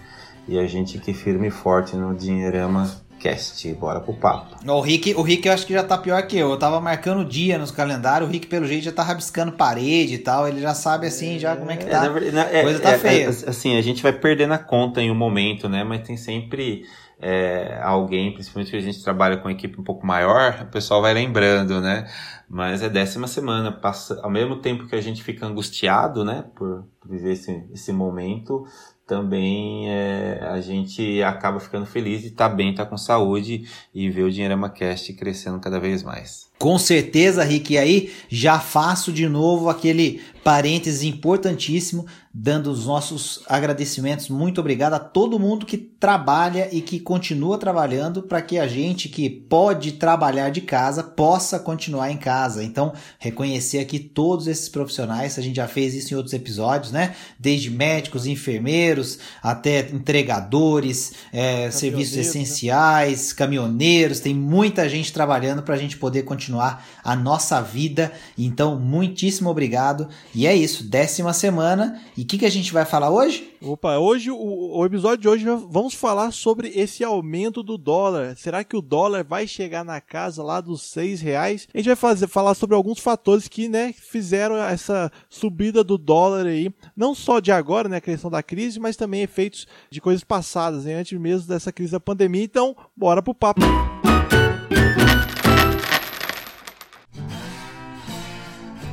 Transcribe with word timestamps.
e 0.46 0.58
a 0.58 0.66
gente 0.66 0.98
aqui 0.98 1.14
firme 1.14 1.48
e 1.48 1.50
forte 1.50 1.96
no 1.96 2.14
Dinheirama 2.14 2.90
Cast. 3.20 3.72
Bora 3.74 4.00
pro 4.00 4.14
papo. 4.14 4.56
O 4.66 4.80
Rick, 4.80 5.14
o 5.14 5.22
Rick 5.22 5.46
eu 5.46 5.54
acho 5.54 5.66
que 5.66 5.72
já 5.72 5.84
tá 5.84 5.96
pior 5.96 6.20
que 6.26 6.36
eu. 6.38 6.50
Eu 6.50 6.58
tava 6.58 6.80
marcando 6.80 7.24
dia 7.24 7.58
nos 7.58 7.70
calendários, 7.70 8.28
o 8.28 8.32
Rick, 8.32 8.46
pelo 8.46 8.66
jeito, 8.66 8.84
já 8.84 8.92
tá 8.92 9.02
rabiscando 9.02 9.52
parede 9.52 10.14
e 10.14 10.18
tal. 10.18 10.48
Ele 10.48 10.60
já 10.60 10.74
sabe 10.74 11.06
assim, 11.06 11.38
já 11.38 11.54
como 11.54 11.70
é 11.70 11.76
que 11.76 11.84
tá. 11.84 11.98
É, 11.98 12.00
na 12.00 12.08
verdade, 12.08 12.34
na- 12.34 12.50
é, 12.50 12.62
coisa 12.62 12.80
tá 12.80 12.90
é, 12.92 12.98
feia. 12.98 13.24
é, 13.26 13.28
assim, 13.28 13.76
a 13.76 13.82
gente 13.82 14.02
vai 14.02 14.12
perdendo 14.12 14.54
a 14.54 14.58
conta 14.58 15.00
em 15.00 15.10
um 15.10 15.14
momento, 15.14 15.68
né? 15.68 15.84
Mas 15.84 16.06
tem 16.06 16.16
sempre 16.16 16.82
é, 17.20 17.78
alguém, 17.82 18.32
principalmente 18.32 18.70
que 18.70 18.76
a 18.76 18.80
gente 18.80 19.02
trabalha 19.04 19.36
com 19.36 19.44
uma 19.44 19.52
equipe 19.52 19.78
um 19.78 19.84
pouco 19.84 20.06
maior, 20.06 20.62
o 20.62 20.72
pessoal 20.72 21.02
vai 21.02 21.12
lembrando, 21.12 21.80
né? 21.80 22.08
Mas 22.48 22.82
é 22.82 22.88
décima 22.88 23.28
semana, 23.28 23.70
passa, 23.70 24.18
ao 24.22 24.30
mesmo 24.30 24.56
tempo 24.56 24.86
que 24.88 24.96
a 24.96 25.00
gente 25.00 25.22
fica 25.22 25.46
angustiado, 25.46 26.24
né? 26.24 26.44
Por 26.56 26.84
viver 27.06 27.32
esse, 27.34 27.64
esse 27.72 27.92
momento, 27.92 28.64
também 29.10 29.90
é, 29.90 30.38
a 30.40 30.60
gente 30.60 31.20
acaba 31.20 31.58
ficando 31.58 31.84
feliz 31.84 32.20
de 32.20 32.28
estar 32.28 32.48
bem, 32.48 32.70
estar 32.70 32.86
com 32.86 32.96
saúde 32.96 33.68
e 33.92 34.08
ver 34.08 34.22
o 34.22 34.30
Dinheirama 34.30 34.70
Cast 34.70 35.12
crescendo 35.14 35.58
cada 35.58 35.80
vez 35.80 36.04
mais. 36.04 36.49
Com 36.60 36.76
certeza, 36.78 37.42
Rick. 37.42 37.72
E 37.72 37.78
aí, 37.78 38.12
já 38.28 38.60
faço 38.60 39.10
de 39.14 39.26
novo 39.26 39.70
aquele 39.70 40.20
parênteses 40.44 41.02
importantíssimo, 41.02 42.06
dando 42.32 42.70
os 42.70 42.86
nossos 42.86 43.42
agradecimentos. 43.46 44.28
Muito 44.28 44.60
obrigado 44.60 44.94
a 44.94 44.98
todo 44.98 45.38
mundo 45.38 45.66
que 45.66 45.76
trabalha 45.76 46.68
e 46.72 46.80
que 46.80 47.00
continua 47.00 47.58
trabalhando 47.58 48.22
para 48.22 48.40
que 48.40 48.58
a 48.58 48.66
gente 48.66 49.08
que 49.08 49.28
pode 49.28 49.92
trabalhar 49.92 50.50
de 50.50 50.60
casa 50.60 51.02
possa 51.02 51.58
continuar 51.58 52.10
em 52.10 52.16
casa. 52.16 52.62
Então, 52.62 52.92
reconhecer 53.18 53.80
aqui 53.80 53.98
todos 53.98 54.46
esses 54.46 54.68
profissionais, 54.68 55.38
a 55.38 55.42
gente 55.42 55.56
já 55.56 55.66
fez 55.66 55.94
isso 55.94 56.14
em 56.14 56.16
outros 56.16 56.32
episódios, 56.32 56.92
né? 56.92 57.14
Desde 57.38 57.70
médicos, 57.70 58.26
enfermeiros, 58.26 59.18
até 59.42 59.88
entregadores, 59.90 61.12
é, 61.32 61.70
serviços 61.70 62.16
né? 62.16 62.22
essenciais, 62.22 63.32
caminhoneiros, 63.32 64.20
tem 64.20 64.34
muita 64.34 64.88
gente 64.88 65.12
trabalhando 65.12 65.62
para 65.62 65.74
a 65.74 65.78
gente 65.78 65.96
poder 65.96 66.22
continuar 66.22 66.49
a 66.58 67.14
nossa 67.14 67.60
vida. 67.60 68.12
Então, 68.36 68.78
muitíssimo 68.78 69.50
obrigado. 69.50 70.08
E 70.34 70.46
é 70.46 70.54
isso, 70.54 70.84
décima 70.84 71.32
semana. 71.32 72.00
E 72.16 72.22
o 72.22 72.26
que, 72.26 72.38
que 72.38 72.46
a 72.46 72.50
gente 72.50 72.72
vai 72.72 72.84
falar 72.84 73.10
hoje? 73.10 73.50
Opa, 73.62 73.98
hoje, 73.98 74.30
o, 74.30 74.78
o 74.78 74.86
episódio 74.86 75.18
de 75.18 75.28
hoje, 75.28 75.44
vamos 75.68 75.92
falar 75.92 76.32
sobre 76.32 76.68
esse 76.68 77.04
aumento 77.04 77.62
do 77.62 77.76
dólar. 77.76 78.34
Será 78.36 78.64
que 78.64 78.74
o 78.74 78.80
dólar 78.80 79.22
vai 79.22 79.46
chegar 79.46 79.84
na 79.84 80.00
casa 80.00 80.42
lá 80.42 80.62
dos 80.62 80.82
seis 80.82 81.20
reais? 81.20 81.68
A 81.74 81.76
gente 81.76 81.86
vai 81.86 81.96
fazer, 81.96 82.26
falar 82.26 82.54
sobre 82.54 82.74
alguns 82.74 82.98
fatores 82.98 83.48
que, 83.48 83.68
né, 83.68 83.92
fizeram 83.92 84.56
essa 84.56 85.12
subida 85.28 85.84
do 85.84 85.98
dólar 85.98 86.46
aí. 86.46 86.72
Não 86.96 87.14
só 87.14 87.38
de 87.38 87.52
agora, 87.52 87.88
né, 87.88 87.98
a 87.98 88.00
questão 88.00 88.30
da 88.30 88.42
crise, 88.42 88.80
mas 88.80 88.96
também 88.96 89.22
efeitos 89.22 89.66
de 89.90 90.00
coisas 90.00 90.24
passadas, 90.24 90.86
né, 90.86 90.94
antes 90.94 91.18
mesmo 91.18 91.46
dessa 91.46 91.70
crise 91.70 91.92
da 91.92 92.00
pandemia. 92.00 92.42
Então, 92.42 92.74
bora 92.96 93.22
pro 93.22 93.34
papo. 93.34 93.60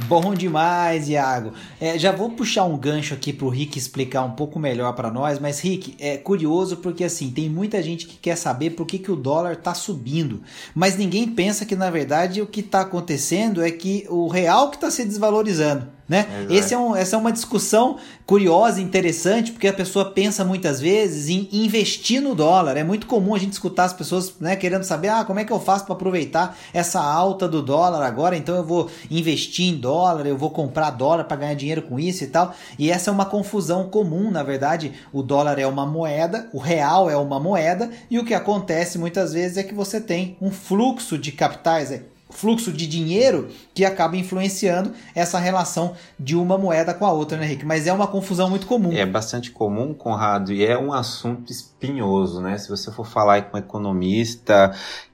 Bom 0.00 0.34
demais, 0.34 1.08
Iago. 1.08 1.52
É, 1.80 1.98
já 1.98 2.12
vou 2.12 2.30
puxar 2.30 2.64
um 2.64 2.78
gancho 2.78 3.12
aqui 3.12 3.32
pro 3.32 3.48
Rick 3.48 3.78
explicar 3.78 4.22
um 4.22 4.32
pouco 4.32 4.58
melhor 4.58 4.94
para 4.94 5.10
nós, 5.10 5.38
mas 5.38 5.60
Rick, 5.60 5.94
é 5.98 6.16
curioso 6.16 6.78
porque 6.78 7.04
assim, 7.04 7.30
tem 7.30 7.48
muita 7.48 7.82
gente 7.82 8.06
que 8.06 8.16
quer 8.16 8.36
saber 8.36 8.70
por 8.70 8.86
que, 8.86 8.98
que 8.98 9.12
o 9.12 9.16
dólar 9.16 9.56
tá 9.56 9.74
subindo, 9.74 10.42
mas 10.74 10.96
ninguém 10.96 11.28
pensa 11.28 11.66
que 11.66 11.76
na 11.76 11.90
verdade 11.90 12.40
o 12.40 12.46
que 12.46 12.62
tá 12.62 12.80
acontecendo 12.80 13.62
é 13.62 13.70
que 13.70 14.06
o 14.08 14.28
real 14.28 14.70
que 14.70 14.78
tá 14.78 14.90
se 14.90 15.04
desvalorizando. 15.04 15.86
Né? 16.08 16.26
Esse 16.50 16.74
é 16.74 16.78
um, 16.78 16.94
essa 16.94 17.16
é 17.16 17.18
uma 17.18 17.32
discussão 17.32 17.96
curiosa 18.26 18.80
e 18.80 18.84
interessante, 18.84 19.52
porque 19.52 19.68
a 19.68 19.72
pessoa 19.72 20.10
pensa 20.10 20.44
muitas 20.44 20.80
vezes 20.80 21.28
em 21.28 21.48
investir 21.52 22.20
no 22.20 22.34
dólar. 22.34 22.76
É 22.76 22.84
muito 22.84 23.06
comum 23.06 23.34
a 23.34 23.38
gente 23.38 23.52
escutar 23.52 23.84
as 23.84 23.92
pessoas 23.92 24.34
né, 24.40 24.56
querendo 24.56 24.82
saber 24.82 25.08
ah, 25.08 25.24
como 25.24 25.38
é 25.38 25.44
que 25.44 25.52
eu 25.52 25.60
faço 25.60 25.84
para 25.84 25.94
aproveitar 25.94 26.56
essa 26.72 27.00
alta 27.00 27.48
do 27.48 27.62
dólar 27.62 28.04
agora, 28.04 28.36
então 28.36 28.56
eu 28.56 28.64
vou 28.64 28.90
investir 29.10 29.72
em 29.72 29.76
dólar, 29.76 30.26
eu 30.26 30.36
vou 30.36 30.50
comprar 30.50 30.90
dólar 30.90 31.24
para 31.24 31.36
ganhar 31.36 31.54
dinheiro 31.54 31.82
com 31.82 31.98
isso 31.98 32.24
e 32.24 32.26
tal. 32.26 32.54
E 32.78 32.90
essa 32.90 33.10
é 33.10 33.12
uma 33.12 33.26
confusão 33.26 33.88
comum, 33.88 34.30
na 34.30 34.42
verdade. 34.42 34.92
O 35.12 35.22
dólar 35.22 35.58
é 35.58 35.66
uma 35.66 35.86
moeda, 35.86 36.48
o 36.52 36.58
real 36.58 37.08
é 37.08 37.16
uma 37.16 37.38
moeda, 37.38 37.90
e 38.10 38.18
o 38.18 38.24
que 38.24 38.34
acontece 38.34 38.98
muitas 38.98 39.32
vezes 39.32 39.56
é 39.56 39.62
que 39.62 39.74
você 39.74 40.00
tem 40.00 40.36
um 40.40 40.50
fluxo 40.50 41.16
de 41.16 41.32
capitais. 41.32 41.90
Fluxo 42.32 42.72
de 42.72 42.86
dinheiro 42.86 43.48
que 43.74 43.84
acaba 43.84 44.16
influenciando 44.16 44.92
essa 45.14 45.38
relação 45.38 45.94
de 46.18 46.36
uma 46.36 46.58
moeda 46.58 46.92
com 46.92 47.06
a 47.06 47.12
outra, 47.12 47.38
né, 47.38 47.46
Henrique? 47.46 47.64
Mas 47.64 47.86
é 47.86 47.92
uma 47.92 48.06
confusão 48.06 48.50
muito 48.50 48.66
comum. 48.66 48.92
É 48.92 49.06
bastante 49.06 49.50
comum, 49.50 49.94
Conrado, 49.94 50.52
e 50.52 50.64
é 50.64 50.78
um 50.78 50.92
assunto 50.92 51.52
espinhoso, 51.52 52.40
né? 52.40 52.58
Se 52.58 52.68
você 52.68 52.90
for 52.90 53.06
falar 53.06 53.42
com 53.42 53.56
um 53.56 53.60
economista, 53.60 54.72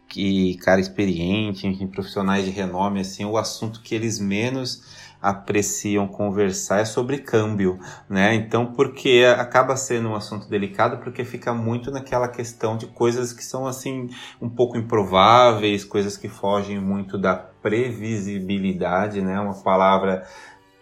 que 0.08 0.56
cara 0.56 0.80
experiente, 0.80 1.66
enfim, 1.66 1.86
profissionais 1.86 2.44
de 2.44 2.50
renome, 2.50 3.00
assim, 3.00 3.24
o 3.24 3.36
assunto 3.36 3.82
que 3.82 3.94
eles 3.94 4.18
menos 4.18 4.82
apreciam 5.20 6.06
conversar 6.06 6.80
é 6.80 6.84
sobre 6.84 7.18
câmbio, 7.18 7.78
né? 8.08 8.34
Então, 8.34 8.66
porque 8.66 9.24
acaba 9.36 9.76
sendo 9.76 10.10
um 10.10 10.14
assunto 10.14 10.48
delicado, 10.48 10.98
porque 10.98 11.24
fica 11.24 11.52
muito 11.52 11.90
naquela 11.90 12.28
questão 12.28 12.76
de 12.76 12.86
coisas 12.86 13.32
que 13.32 13.44
são 13.44 13.66
assim 13.66 14.08
um 14.40 14.48
pouco 14.48 14.76
improváveis, 14.76 15.84
coisas 15.84 16.16
que 16.16 16.28
fogem 16.28 16.80
muito 16.80 17.18
da 17.18 17.34
previsibilidade, 17.34 19.20
né? 19.20 19.38
Uma 19.40 19.54
palavra 19.54 20.24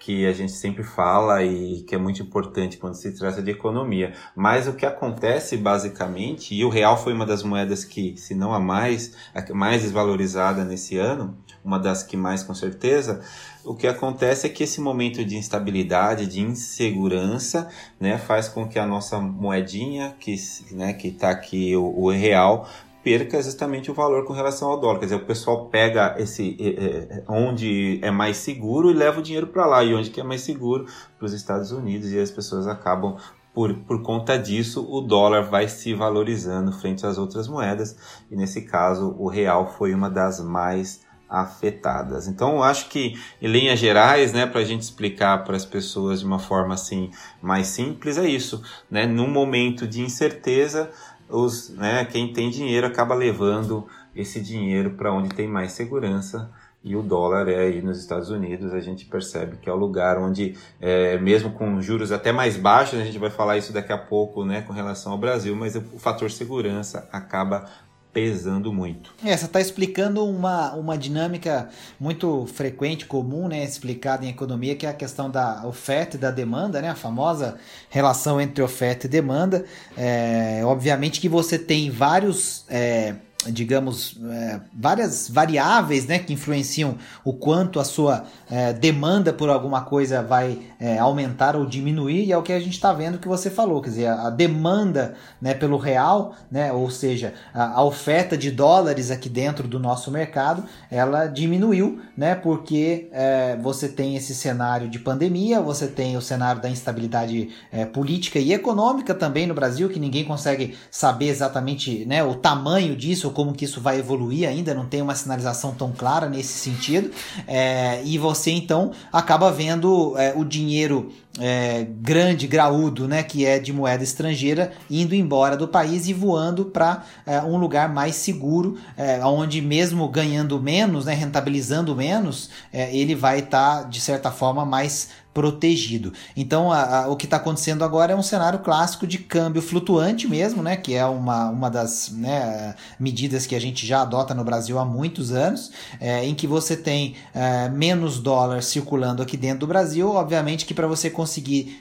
que 0.06 0.24
a 0.24 0.32
gente 0.32 0.52
sempre 0.52 0.84
fala 0.84 1.42
e 1.42 1.82
que 1.82 1.92
é 1.92 1.98
muito 1.98 2.22
importante 2.22 2.76
quando 2.76 2.94
se 2.94 3.10
trata 3.10 3.42
de 3.42 3.50
economia. 3.50 4.12
Mas 4.36 4.68
o 4.68 4.74
que 4.74 4.86
acontece 4.86 5.56
basicamente, 5.56 6.54
e 6.54 6.64
o 6.64 6.68
real 6.68 6.96
foi 6.96 7.12
uma 7.12 7.26
das 7.26 7.42
moedas 7.42 7.84
que, 7.84 8.16
se 8.16 8.32
não 8.32 8.54
a 8.54 8.60
mais, 8.60 9.16
a 9.34 9.52
mais 9.52 9.82
desvalorizada 9.82 10.64
nesse 10.64 10.96
ano, 10.96 11.36
uma 11.64 11.76
das 11.76 12.04
que 12.04 12.16
mais 12.16 12.44
com 12.44 12.54
certeza, 12.54 13.20
o 13.64 13.74
que 13.74 13.88
acontece 13.88 14.46
é 14.46 14.48
que 14.48 14.62
esse 14.62 14.80
momento 14.80 15.24
de 15.24 15.36
instabilidade, 15.36 16.28
de 16.28 16.40
insegurança, 16.40 17.68
né, 17.98 18.16
faz 18.16 18.48
com 18.48 18.68
que 18.68 18.78
a 18.78 18.86
nossa 18.86 19.18
moedinha, 19.18 20.14
que 20.20 20.36
né, 20.70 20.96
está 21.02 21.30
aqui 21.30 21.74
o, 21.74 21.82
o 21.82 22.10
real, 22.12 22.68
perca 23.06 23.40
justamente 23.40 23.88
o 23.88 23.94
valor 23.94 24.24
com 24.24 24.32
relação 24.32 24.68
ao 24.68 24.80
dólar. 24.80 24.98
Quer 24.98 25.04
dizer, 25.04 25.14
o 25.14 25.24
pessoal 25.24 25.66
pega 25.66 26.16
esse 26.18 26.56
é, 26.58 27.18
é, 27.18 27.24
onde 27.28 28.00
é 28.02 28.10
mais 28.10 28.36
seguro 28.36 28.90
e 28.90 28.94
leva 28.94 29.20
o 29.20 29.22
dinheiro 29.22 29.46
para 29.46 29.64
lá, 29.64 29.84
e 29.84 29.94
onde 29.94 30.10
que 30.10 30.20
é 30.20 30.24
mais 30.24 30.40
seguro 30.40 30.86
para 31.16 31.24
os 31.24 31.32
Estados 31.32 31.70
Unidos, 31.70 32.10
e 32.10 32.18
as 32.18 32.32
pessoas 32.32 32.66
acabam 32.66 33.16
por, 33.54 33.72
por 33.84 34.02
conta 34.02 34.36
disso, 34.36 34.84
o 34.90 35.00
dólar 35.00 35.42
vai 35.42 35.68
se 35.68 35.94
valorizando 35.94 36.72
frente 36.72 37.06
às 37.06 37.16
outras 37.16 37.46
moedas, 37.46 37.96
e 38.28 38.34
nesse 38.34 38.62
caso 38.62 39.14
o 39.16 39.28
real 39.28 39.72
foi 39.78 39.94
uma 39.94 40.10
das 40.10 40.40
mais 40.40 41.06
afetadas. 41.28 42.28
Então, 42.28 42.56
eu 42.56 42.62
acho 42.62 42.88
que, 42.88 43.14
em 43.40 43.46
linhas 43.46 43.78
gerais, 43.78 44.32
né, 44.32 44.46
para 44.46 44.60
a 44.60 44.64
gente 44.64 44.82
explicar 44.82 45.44
para 45.44 45.56
as 45.56 45.64
pessoas 45.64 46.20
de 46.20 46.26
uma 46.26 46.38
forma 46.38 46.74
assim 46.74 47.10
mais 47.42 47.68
simples, 47.68 48.16
é 48.18 48.28
isso. 48.28 48.62
Né? 48.90 49.06
Num 49.06 49.28
momento 49.28 49.86
de 49.86 50.00
incerteza, 50.00 50.90
os, 51.28 51.70
né, 51.70 52.05
quem 52.05 52.32
tem 52.32 52.50
dinheiro 52.50 52.87
acaba 52.87 53.14
levando 53.14 53.87
esse 54.14 54.40
dinheiro 54.40 54.90
para 54.90 55.12
onde 55.12 55.34
tem 55.34 55.46
mais 55.46 55.73
segurança 55.73 56.50
e 56.87 56.94
o 56.94 57.02
dólar 57.02 57.49
é 57.49 57.58
aí 57.58 57.82
nos 57.82 57.99
Estados 57.99 58.31
Unidos, 58.31 58.73
a 58.73 58.78
gente 58.78 59.06
percebe 59.06 59.56
que 59.56 59.69
é 59.69 59.73
o 59.73 59.76
lugar 59.76 60.19
onde, 60.19 60.56
é, 60.81 61.19
mesmo 61.19 61.50
com 61.50 61.82
juros 61.82 62.12
até 62.12 62.31
mais 62.31 62.56
baixos, 62.56 63.00
a 63.00 63.05
gente 63.05 63.19
vai 63.19 63.28
falar 63.28 63.58
isso 63.58 63.73
daqui 63.73 63.93
a 63.93 63.99
pouco 63.99 64.44
né, 64.44 64.62
com 64.62 64.73
relação 64.73 65.11
ao 65.11 65.19
Brasil, 65.19 65.56
mas 65.56 65.75
o 65.75 65.81
fator 65.99 66.31
segurança 66.31 67.08
acaba 67.11 67.69
pesando 68.16 68.72
muito. 68.72 69.14
É, 69.22 69.36
você 69.36 69.44
está 69.44 69.60
explicando 69.60 70.24
uma, 70.24 70.72
uma 70.72 70.96
dinâmica 70.96 71.68
muito 72.00 72.46
frequente, 72.46 73.04
comum, 73.04 73.46
né, 73.46 73.62
explicada 73.62 74.24
em 74.24 74.30
economia, 74.30 74.74
que 74.74 74.86
é 74.86 74.88
a 74.88 74.94
questão 74.94 75.30
da 75.30 75.66
oferta 75.66 76.16
e 76.16 76.18
da 76.18 76.30
demanda, 76.30 76.80
né, 76.80 76.88
a 76.88 76.94
famosa 76.94 77.58
relação 77.90 78.40
entre 78.40 78.62
oferta 78.62 79.04
e 79.04 79.10
demanda. 79.10 79.66
É, 79.94 80.62
obviamente 80.64 81.20
que 81.20 81.28
você 81.28 81.58
tem 81.58 81.90
vários 81.90 82.64
é, 82.70 83.16
digamos, 83.50 84.19
é, 84.31 84.60
várias 84.72 85.28
variáveis 85.28 86.06
né, 86.06 86.19
que 86.19 86.32
influenciam 86.32 86.96
o 87.25 87.32
quanto 87.32 87.81
a 87.81 87.84
sua 87.84 88.25
é, 88.50 88.72
demanda 88.72 89.32
por 89.32 89.48
alguma 89.48 89.82
coisa 89.82 90.22
vai 90.22 90.58
é, 90.78 90.98
aumentar 90.98 91.56
ou 91.56 91.66
diminuir, 91.66 92.25
e 92.25 92.32
é 92.32 92.38
o 92.38 92.43
que 92.43 92.52
a 92.52 92.60
gente 92.60 92.75
está 92.75 92.93
vendo 92.93 93.19
que 93.19 93.28
você 93.28 93.50
falou, 93.50 93.81
quer 93.81 93.90
dizer, 93.90 94.06
a, 94.08 94.31
demanda 94.31 95.14
né, 95.40 95.54
pelo 95.54 95.76
real, 95.76 96.34
né, 96.50 96.72
ou 96.72 96.90
seja, 96.90 97.34
a, 97.52 97.81
a, 97.81 97.84
oferta 97.84 98.37
de 98.37 98.50
dólares 98.50 99.10
aqui 99.10 99.28
dentro 99.28 99.66
do 99.66 99.78
nosso 99.78 100.10
mercado, 100.10 100.64
ela 100.90 101.26
diminuiu, 101.26 102.00
né, 102.16 102.34
porque 102.34 103.08
é, 103.12 103.56
você 103.56 103.88
tem 103.88 104.16
esse 104.16 104.34
cenário 104.34 104.88
de 104.88 104.99
pandemia, 104.99 105.60
você 105.60 105.87
tem 105.87 106.16
o 106.16 106.20
cenário 106.20 106.60
da 106.60 106.69
instabilidade 106.69 107.50
é, 107.72 107.84
política 107.84 108.38
e 108.38 108.52
econômica 108.52 109.14
também 109.14 109.46
no 109.46 109.54
Brasil, 109.54 109.88
que 109.88 109.99
ninguém 109.99 110.25
consegue 110.25 110.76
saber 110.90 111.28
exatamente 111.28 112.04
né, 112.04 112.22
o 112.22 112.34
tamanho 112.34 112.94
disso, 112.96 113.31
como 113.36 113.52
que 113.52 113.66
isso 113.66 113.82
vai 113.82 113.98
evoluir 113.98 114.48
ainda, 114.48 114.72
não 114.72 114.86
tem 114.86 115.02
uma 115.02 115.14
sinalização 115.14 115.74
tão 115.74 115.92
clara 115.92 116.26
nesse 116.26 116.54
sentido. 116.54 117.10
É, 117.46 118.00
e 118.02 118.16
você 118.16 118.50
então 118.50 118.92
acaba 119.12 119.52
vendo 119.52 120.16
é, 120.16 120.32
o 120.34 120.42
dinheiro 120.42 121.12
é, 121.38 121.86
grande, 122.00 122.46
graúdo, 122.46 123.06
né, 123.06 123.22
que 123.22 123.44
é 123.44 123.58
de 123.58 123.72
moeda 123.72 124.02
estrangeira, 124.02 124.72
indo 124.90 125.14
embora 125.14 125.56
do 125.56 125.68
país 125.68 126.08
e 126.08 126.12
voando 126.12 126.66
para 126.66 127.04
é, 127.26 127.40
um 127.42 127.56
lugar 127.56 127.92
mais 127.92 128.16
seguro, 128.16 128.76
é, 128.96 129.24
onde 129.24 129.60
mesmo 129.60 130.08
ganhando 130.08 130.60
menos, 130.60 131.04
né, 131.04 131.14
rentabilizando 131.14 131.94
menos, 131.94 132.50
é, 132.72 132.94
ele 132.96 133.14
vai 133.14 133.40
estar, 133.40 133.82
tá, 133.82 133.88
de 133.88 134.00
certa 134.00 134.30
forma, 134.30 134.64
mais 134.64 135.08
protegido. 135.36 136.14
Então, 136.34 136.72
a, 136.72 137.00
a, 137.00 137.08
o 137.08 137.14
que 137.16 137.26
está 137.26 137.36
acontecendo 137.36 137.84
agora 137.84 138.10
é 138.10 138.16
um 138.16 138.22
cenário 138.22 138.60
clássico 138.60 139.06
de 139.06 139.18
câmbio 139.18 139.60
flutuante 139.60 140.26
mesmo, 140.26 140.62
né? 140.62 140.76
Que 140.76 140.94
é 140.94 141.04
uma, 141.04 141.50
uma 141.50 141.68
das 141.68 142.10
né, 142.10 142.74
medidas 142.98 143.44
que 143.44 143.54
a 143.54 143.60
gente 143.60 143.86
já 143.86 144.00
adota 144.00 144.32
no 144.32 144.42
Brasil 144.42 144.78
há 144.78 144.84
muitos 144.86 145.32
anos, 145.32 145.70
é, 146.00 146.24
em 146.24 146.34
que 146.34 146.46
você 146.46 146.74
tem 146.74 147.16
é, 147.34 147.68
menos 147.68 148.18
dólar 148.18 148.62
circulando 148.62 149.22
aqui 149.22 149.36
dentro 149.36 149.60
do 149.60 149.66
Brasil. 149.66 150.10
Obviamente 150.10 150.64
que 150.64 150.72
para 150.72 150.86
você 150.86 151.10
conseguir 151.10 151.25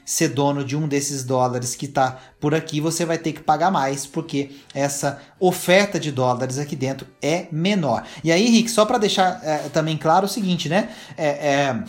ser 0.06 0.30
dono 0.30 0.64
de 0.64 0.76
um 0.76 0.88
desses 0.88 1.24
dólares 1.24 1.76
que 1.76 1.86
está 1.86 2.20
por 2.40 2.54
aqui, 2.54 2.80
você 2.82 3.06
vai 3.06 3.18
ter 3.18 3.34
que 3.34 3.42
pagar 3.42 3.72
mais, 3.72 4.06
porque 4.06 4.52
essa 4.74 5.20
oferta 5.40 6.00
de 6.00 6.12
dólares 6.12 6.58
aqui 6.58 6.76
dentro 6.76 7.08
é 7.22 7.48
menor. 7.52 8.06
E 8.24 8.32
aí, 8.32 8.50
Rick, 8.50 8.70
só 8.70 8.86
para 8.86 8.98
deixar 8.98 9.40
é, 9.44 9.58
também 9.70 9.98
claro 9.98 10.26
o 10.26 10.30
seguinte, 10.30 10.70
né? 10.70 10.90
é, 11.18 11.28
é 11.28 11.84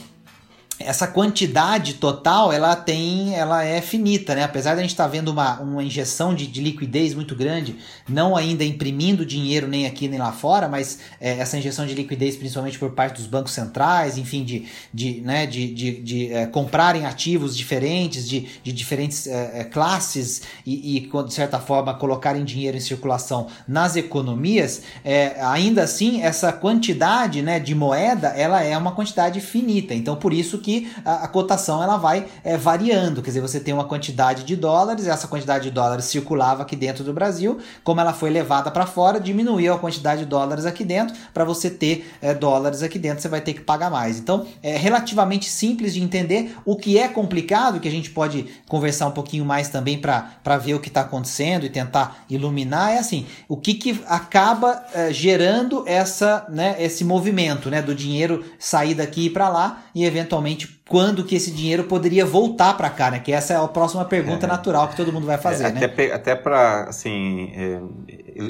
essa 0.79 1.07
quantidade 1.07 1.95
total 1.95 2.53
ela 2.53 2.77
tem 2.77 3.35
ela 3.35 3.65
é 3.65 3.81
finita 3.81 4.35
né? 4.35 4.45
Apesar 4.45 4.75
de 4.75 4.81
a 4.81 4.83
gente 4.83 4.91
estar 4.91 5.05
tá 5.05 5.11
vendo 5.11 5.29
uma, 5.29 5.59
uma 5.61 5.83
injeção 5.83 6.35
de, 6.35 6.47
de, 6.47 6.61
liquidez 6.61 7.15
muito 7.15 7.35
grande 7.35 7.77
não 8.09 8.37
ainda 8.37 8.65
imprimindo 8.65 9.25
dinheiro 9.25 9.67
nem 9.67 9.87
aqui 9.87 10.07
nem 10.07 10.19
lá 10.19 10.33
fora 10.33 10.69
mas 10.69 10.99
é, 11.21 11.39
essa 11.39 11.57
injeção 11.57 11.87
de 11.87 11.95
liquidez 11.95 12.37
principalmente 12.37 12.79
por 12.79 12.91
parte 12.91 13.17
dos 13.17 13.27
bancos 13.27 13.53
centrais 13.53 14.19
enfim 14.19 14.45
de, 14.45 14.67
de, 14.93 15.21
né, 15.23 15.47
de, 15.47 15.73
de, 15.73 16.01
de 16.03 16.33
é, 16.33 16.47
comprarem 16.47 17.07
ativos 17.07 17.57
diferentes 17.57 18.29
de, 18.29 18.47
de 18.63 18.73
diferentes 18.73 19.27
é, 19.27 19.61
é 19.61 19.65
classes 19.65 20.43
e, 20.67 20.99
e 20.99 21.25
de 21.25 21.33
certa 21.33 21.59
forma 21.59 21.95
colocarem 21.95 22.45
dinheiro 22.45 22.77
em 22.77 22.81
circulação 22.81 23.47
nas 23.67 23.97
economias 23.97 24.83
é, 25.05 25.41
ainda 25.41 25.85
assim 25.85 26.23
essa 26.23 26.53
quantidade 26.53 27.41
né, 27.41 27.59
de 27.59 27.75
moeda 27.75 28.29
ela 28.29 28.63
é 28.63 28.77
uma 28.77 28.93
quantidade 28.93 29.41
finita. 29.41 29.95
Então 29.95 30.17
por 30.17 30.33
isso 30.33 30.59
que 30.67 30.91
a, 31.05 31.25
a 31.25 31.29
cotação 31.29 31.81
ela 31.81 31.97
vai 31.97 32.27
é, 32.43 32.57
variando. 32.57 33.23
Quer 33.23 33.31
dizer, 33.31 33.41
você 33.41 33.61
tem 33.61 33.73
uma 33.73 33.85
quantidade 33.85 34.43
de 34.43 34.57
dólares, 34.57 35.07
essa 35.07 35.29
quantidade 35.29 35.63
de 35.65 35.71
dólares 35.71 36.07
circulava 36.07 36.65
aqui 36.65 36.75
dentro 36.75 37.05
do 37.05 37.13
Brasil, 37.13 37.59
como 37.85 38.01
ela 38.01 38.13
foi 38.13 38.31
levada 38.31 38.69
para 38.69 38.85
fora, 38.85 39.21
diminuiu 39.21 39.73
a 39.73 39.79
quantidade 39.79 40.23
de 40.23 40.27
dólares 40.27 40.67
aqui 40.67 40.85
dentro. 40.85 41.15
Para 41.33 41.45
você 41.45 41.71
ter 41.71 42.13
é, 42.21 42.35
dólares 42.35 42.83
aqui 42.83 42.99
dentro, 42.99 43.23
você 43.23 43.29
vai 43.29 43.41
ter 43.41 43.55
que 43.55 43.61
pagar 43.61 43.93
mais. 43.93 44.19
Então, 44.19 44.45
é 44.61 44.77
relativamente 44.77 45.49
simples 45.49 45.95
de 45.95 46.03
entender. 46.03 46.57
O 46.65 46.75
que 46.75 46.99
é 46.99 47.07
complicado, 47.07 47.79
que 47.79 47.87
a 47.87 47.91
gente 47.91 48.11
pode 48.11 48.47
conversar 48.69 49.07
um 49.07 49.13
pouquinho 49.13 49.45
mais 49.45 49.69
também 49.69 50.01
para 50.01 50.59
ver 50.59 50.75
o 50.75 50.81
que 50.81 50.89
está 50.89 51.03
acontecendo 51.03 51.65
e 51.65 51.71
tentar 51.71 52.25
iluminar, 52.29 52.91
é 52.91 52.99
assim: 52.99 53.25
o 53.49 53.57
que, 53.57 53.75
que 53.75 54.03
acaba 54.09 54.85
é, 54.93 55.13
gerando 55.13 55.85
essa, 55.87 56.45
né, 56.49 56.75
esse 56.81 57.05
movimento 57.05 57.71
né, 57.71 57.81
do 57.81 57.95
dinheiro 57.95 58.45
sair 58.59 58.95
daqui 58.95 59.31
para 59.31 59.49
lá 59.49 59.85
e 59.95 60.05
eventualmente 60.05 60.56
quando 60.89 61.25
que 61.25 61.35
esse 61.35 61.51
dinheiro 61.51 61.85
poderia 61.85 62.25
voltar 62.25 62.75
para 62.75 62.89
cá, 62.89 63.11
né? 63.11 63.19
Que 63.19 63.33
essa 63.33 63.53
é 63.53 63.57
a 63.57 63.69
próxima 63.69 64.05
pergunta 64.05 64.47
é, 64.47 64.49
natural 64.49 64.89
que 64.89 64.97
todo 64.97 65.13
mundo 65.13 65.27
vai 65.27 65.37
fazer, 65.37 65.65
é, 65.65 65.73
né? 65.73 65.85
Até, 65.85 66.13
até 66.13 66.35
para 66.35 66.85
assim 66.85 67.53
é, 67.55 67.81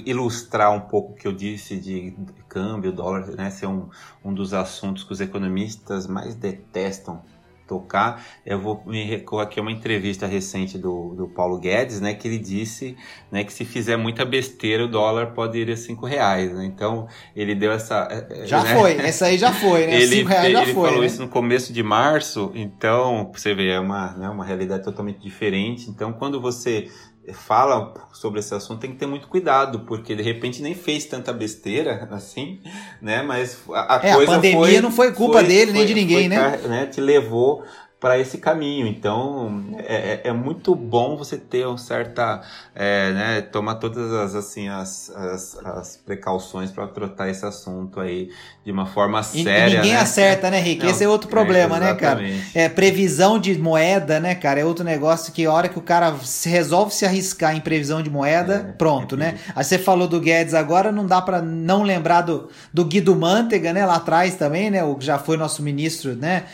ilustrar 0.05 0.71
um 0.73 0.81
pouco 0.81 1.13
o 1.13 1.15
que 1.15 1.27
eu 1.27 1.33
disse 1.33 1.77
de 1.77 2.15
câmbio, 2.49 2.93
dólar, 2.93 3.27
né? 3.29 3.51
Ser 3.51 3.67
um, 3.67 3.89
um 4.25 4.33
dos 4.33 4.55
assuntos 4.55 5.03
que 5.03 5.13
os 5.13 5.21
economistas 5.21 6.07
mais 6.07 6.35
detestam 6.35 7.23
tocar, 7.67 8.25
eu 8.45 8.61
vou 8.61 8.83
me 8.87 9.05
recorrer 9.05 9.45
aqui 9.45 9.59
a 9.59 9.63
uma 9.63 9.73
entrevista 9.73 10.27
recente 10.27 10.79
do, 10.79 11.15
do 11.15 11.29
Paulo 11.29 11.59
Guedes, 11.59 12.01
né, 12.01 12.15
que 12.15 12.29
ele 12.29 12.39
disse, 12.39 12.97
né, 13.31 13.45
que 13.45 13.53
se 13.53 13.65
fizer 13.65 13.97
muita 13.97 14.25
besteira 14.25 14.85
o 14.85 14.89
dólar 14.89 15.33
pode 15.33 15.59
ir 15.59 15.71
a 15.71 15.77
cinco 15.77 16.07
reais, 16.07 16.53
né? 16.53 16.65
Então 16.65 17.09
ele 17.35 17.55
deu 17.55 17.73
essa 17.73 18.09
é, 18.11 18.43
é, 18.43 18.47
já 18.47 18.63
né? 18.63 18.75
foi, 18.75 18.93
essa 18.93 19.27
aí 19.27 19.39
já 19.39 19.53
foi, 19.53 19.87
né? 19.87 19.97
Ele, 20.07 20.23
reais 20.23 20.53
já 20.53 20.63
ele 20.63 20.75
foi, 20.75 20.89
falou 20.89 21.01
né? 21.01 21.07
isso 21.07 21.23
no 21.23 21.29
começo 21.29 21.73
de 21.73 21.83
março, 21.83 22.53
então 22.55 23.31
você 23.33 23.55
vê 23.55 23.71
é 23.71 23.81
uma, 23.81 24.13
né, 24.13 24.29
uma 24.29 24.45
realidade 24.45 24.85
totalmente 24.85 25.21
diferente. 25.21 25.91
Então 25.91 26.13
quando 26.13 26.41
você 26.41 26.89
fala 27.33 27.93
sobre 28.13 28.41
esse 28.41 28.55
assunto 28.55 28.81
tem 28.81 28.93
que 28.93 28.97
ter 28.97 29.07
muito 29.07 29.29
cuidado, 29.29 29.81
porque 29.81 30.15
de 30.15 30.23
repente 30.23 30.63
nem 30.63 30.75
fez 30.75 31.05
tanta 31.05 31.33
besteira 31.33 32.09
assim, 32.13 32.61
né? 33.01 33.23
Mas 33.23 33.59
a, 33.71 33.97
a 33.97 34.07
é, 34.07 34.15
coisa 34.15 34.33
a 34.33 34.35
pandemia 34.37 34.59
foi, 34.59 34.81
não 34.81 34.91
foi 34.91 35.13
culpa 35.13 35.39
foi, 35.39 35.49
dele 35.49 35.71
foi, 35.73 35.73
nem 35.73 35.87
de 35.87 35.95
ninguém, 35.95 36.29
né? 36.29 36.57
né? 36.65 36.87
Te 36.87 37.01
levou 37.01 37.65
para 38.07 38.21
esse 38.21 38.39
caminho. 38.39 38.87
Então 38.87 39.65
é, 39.79 39.97
é, 39.97 40.21
é, 40.29 40.33
muito 40.33 40.77
bom 40.77 41.17
você 41.17 41.37
ter 41.37 41.67
um 41.67 41.77
certa, 41.77 42.41
é, 42.73 43.13
né, 43.13 43.41
tomar 43.41 43.75
todas 43.77 44.13
as 44.13 44.37
assim 44.37 44.69
as, 44.69 45.11
as, 45.11 45.59
as 45.65 45.97
precauções 45.97 46.71
para 46.71 46.87
tratar 46.87 47.29
esse 47.29 47.45
assunto 47.45 47.99
aí 47.99 48.31
de 48.65 48.71
uma 48.71 48.87
forma 48.87 49.19
e, 49.19 49.43
séria. 49.43 49.75
E 49.75 49.77
ninguém 49.79 49.95
né? 49.95 50.01
acerta, 50.01 50.51
né, 50.51 50.61
Rick? 50.61 50.85
Não, 50.85 50.91
esse 50.91 51.03
é 51.03 51.09
outro 51.09 51.29
problema, 51.29 51.79
é, 51.79 51.81
né, 51.81 51.95
cara? 51.95 52.21
É 52.55 52.69
previsão 52.69 53.41
de 53.41 53.59
moeda, 53.59 54.21
né, 54.21 54.37
cara? 54.37 54.61
É 54.61 54.65
outro 54.65 54.85
negócio 54.85 55.33
que 55.33 55.45
a 55.45 55.53
hora 55.53 55.69
que 55.69 55.79
o 55.79 55.83
cara 55.83 56.15
se 56.23 56.49
resolve 56.49 56.95
se 56.95 57.05
arriscar 57.05 57.57
em 57.57 57.61
previsão 57.61 58.05
de 58.05 58.11
moeda, 58.11 58.67
é, 58.69 58.73
pronto, 58.73 59.17
é 59.17 59.19
né? 59.19 59.39
Aí 59.53 59.65
você 59.65 59.79
falou 59.79 60.07
do 60.07 60.21
Guedes 60.21 60.55
agora, 60.55 60.93
não 60.93 61.07
dá 61.07 61.21
para 61.21 61.43
não 61.43 61.83
lembrar 61.83 62.21
do, 62.21 62.51
do 62.73 62.85
Guido 62.85 63.17
Mantega, 63.17 63.73
né? 63.73 63.85
Lá 63.85 63.97
atrás 63.97 64.37
também, 64.37 64.71
né? 64.71 64.85
O 64.85 64.95
que 64.95 65.05
já 65.05 65.19
foi 65.19 65.37
nosso 65.37 65.61
ministro, 65.61 66.15
né? 66.15 66.45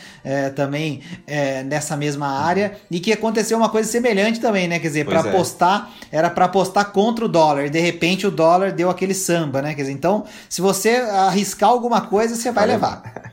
Também 0.55 1.01
é, 1.27 1.42
nessa 1.63 1.97
mesma 1.97 2.27
área 2.27 2.73
e 2.89 2.99
que 2.99 3.11
aconteceu 3.11 3.57
uma 3.57 3.69
coisa 3.69 3.89
semelhante 3.89 4.39
também, 4.39 4.67
né? 4.67 4.79
Quer 4.79 4.87
dizer, 4.87 5.05
para 5.05 5.19
é. 5.19 5.29
apostar, 5.29 5.89
era 6.11 6.29
para 6.29 6.45
apostar 6.45 6.91
contra 6.91 7.25
o 7.25 7.27
dólar 7.27 7.65
e 7.65 7.69
de 7.69 7.79
repente 7.79 8.25
o 8.25 8.31
dólar 8.31 8.71
deu 8.71 8.89
aquele 8.89 9.13
samba, 9.13 9.61
né? 9.61 9.73
Quer 9.73 9.81
dizer, 9.81 9.93
então, 9.93 10.25
se 10.47 10.61
você 10.61 10.89
arriscar 10.89 11.69
alguma 11.69 12.01
coisa, 12.01 12.35
você 12.35 12.51
vai, 12.51 12.65
vai 12.65 12.75
levar. 12.75 13.31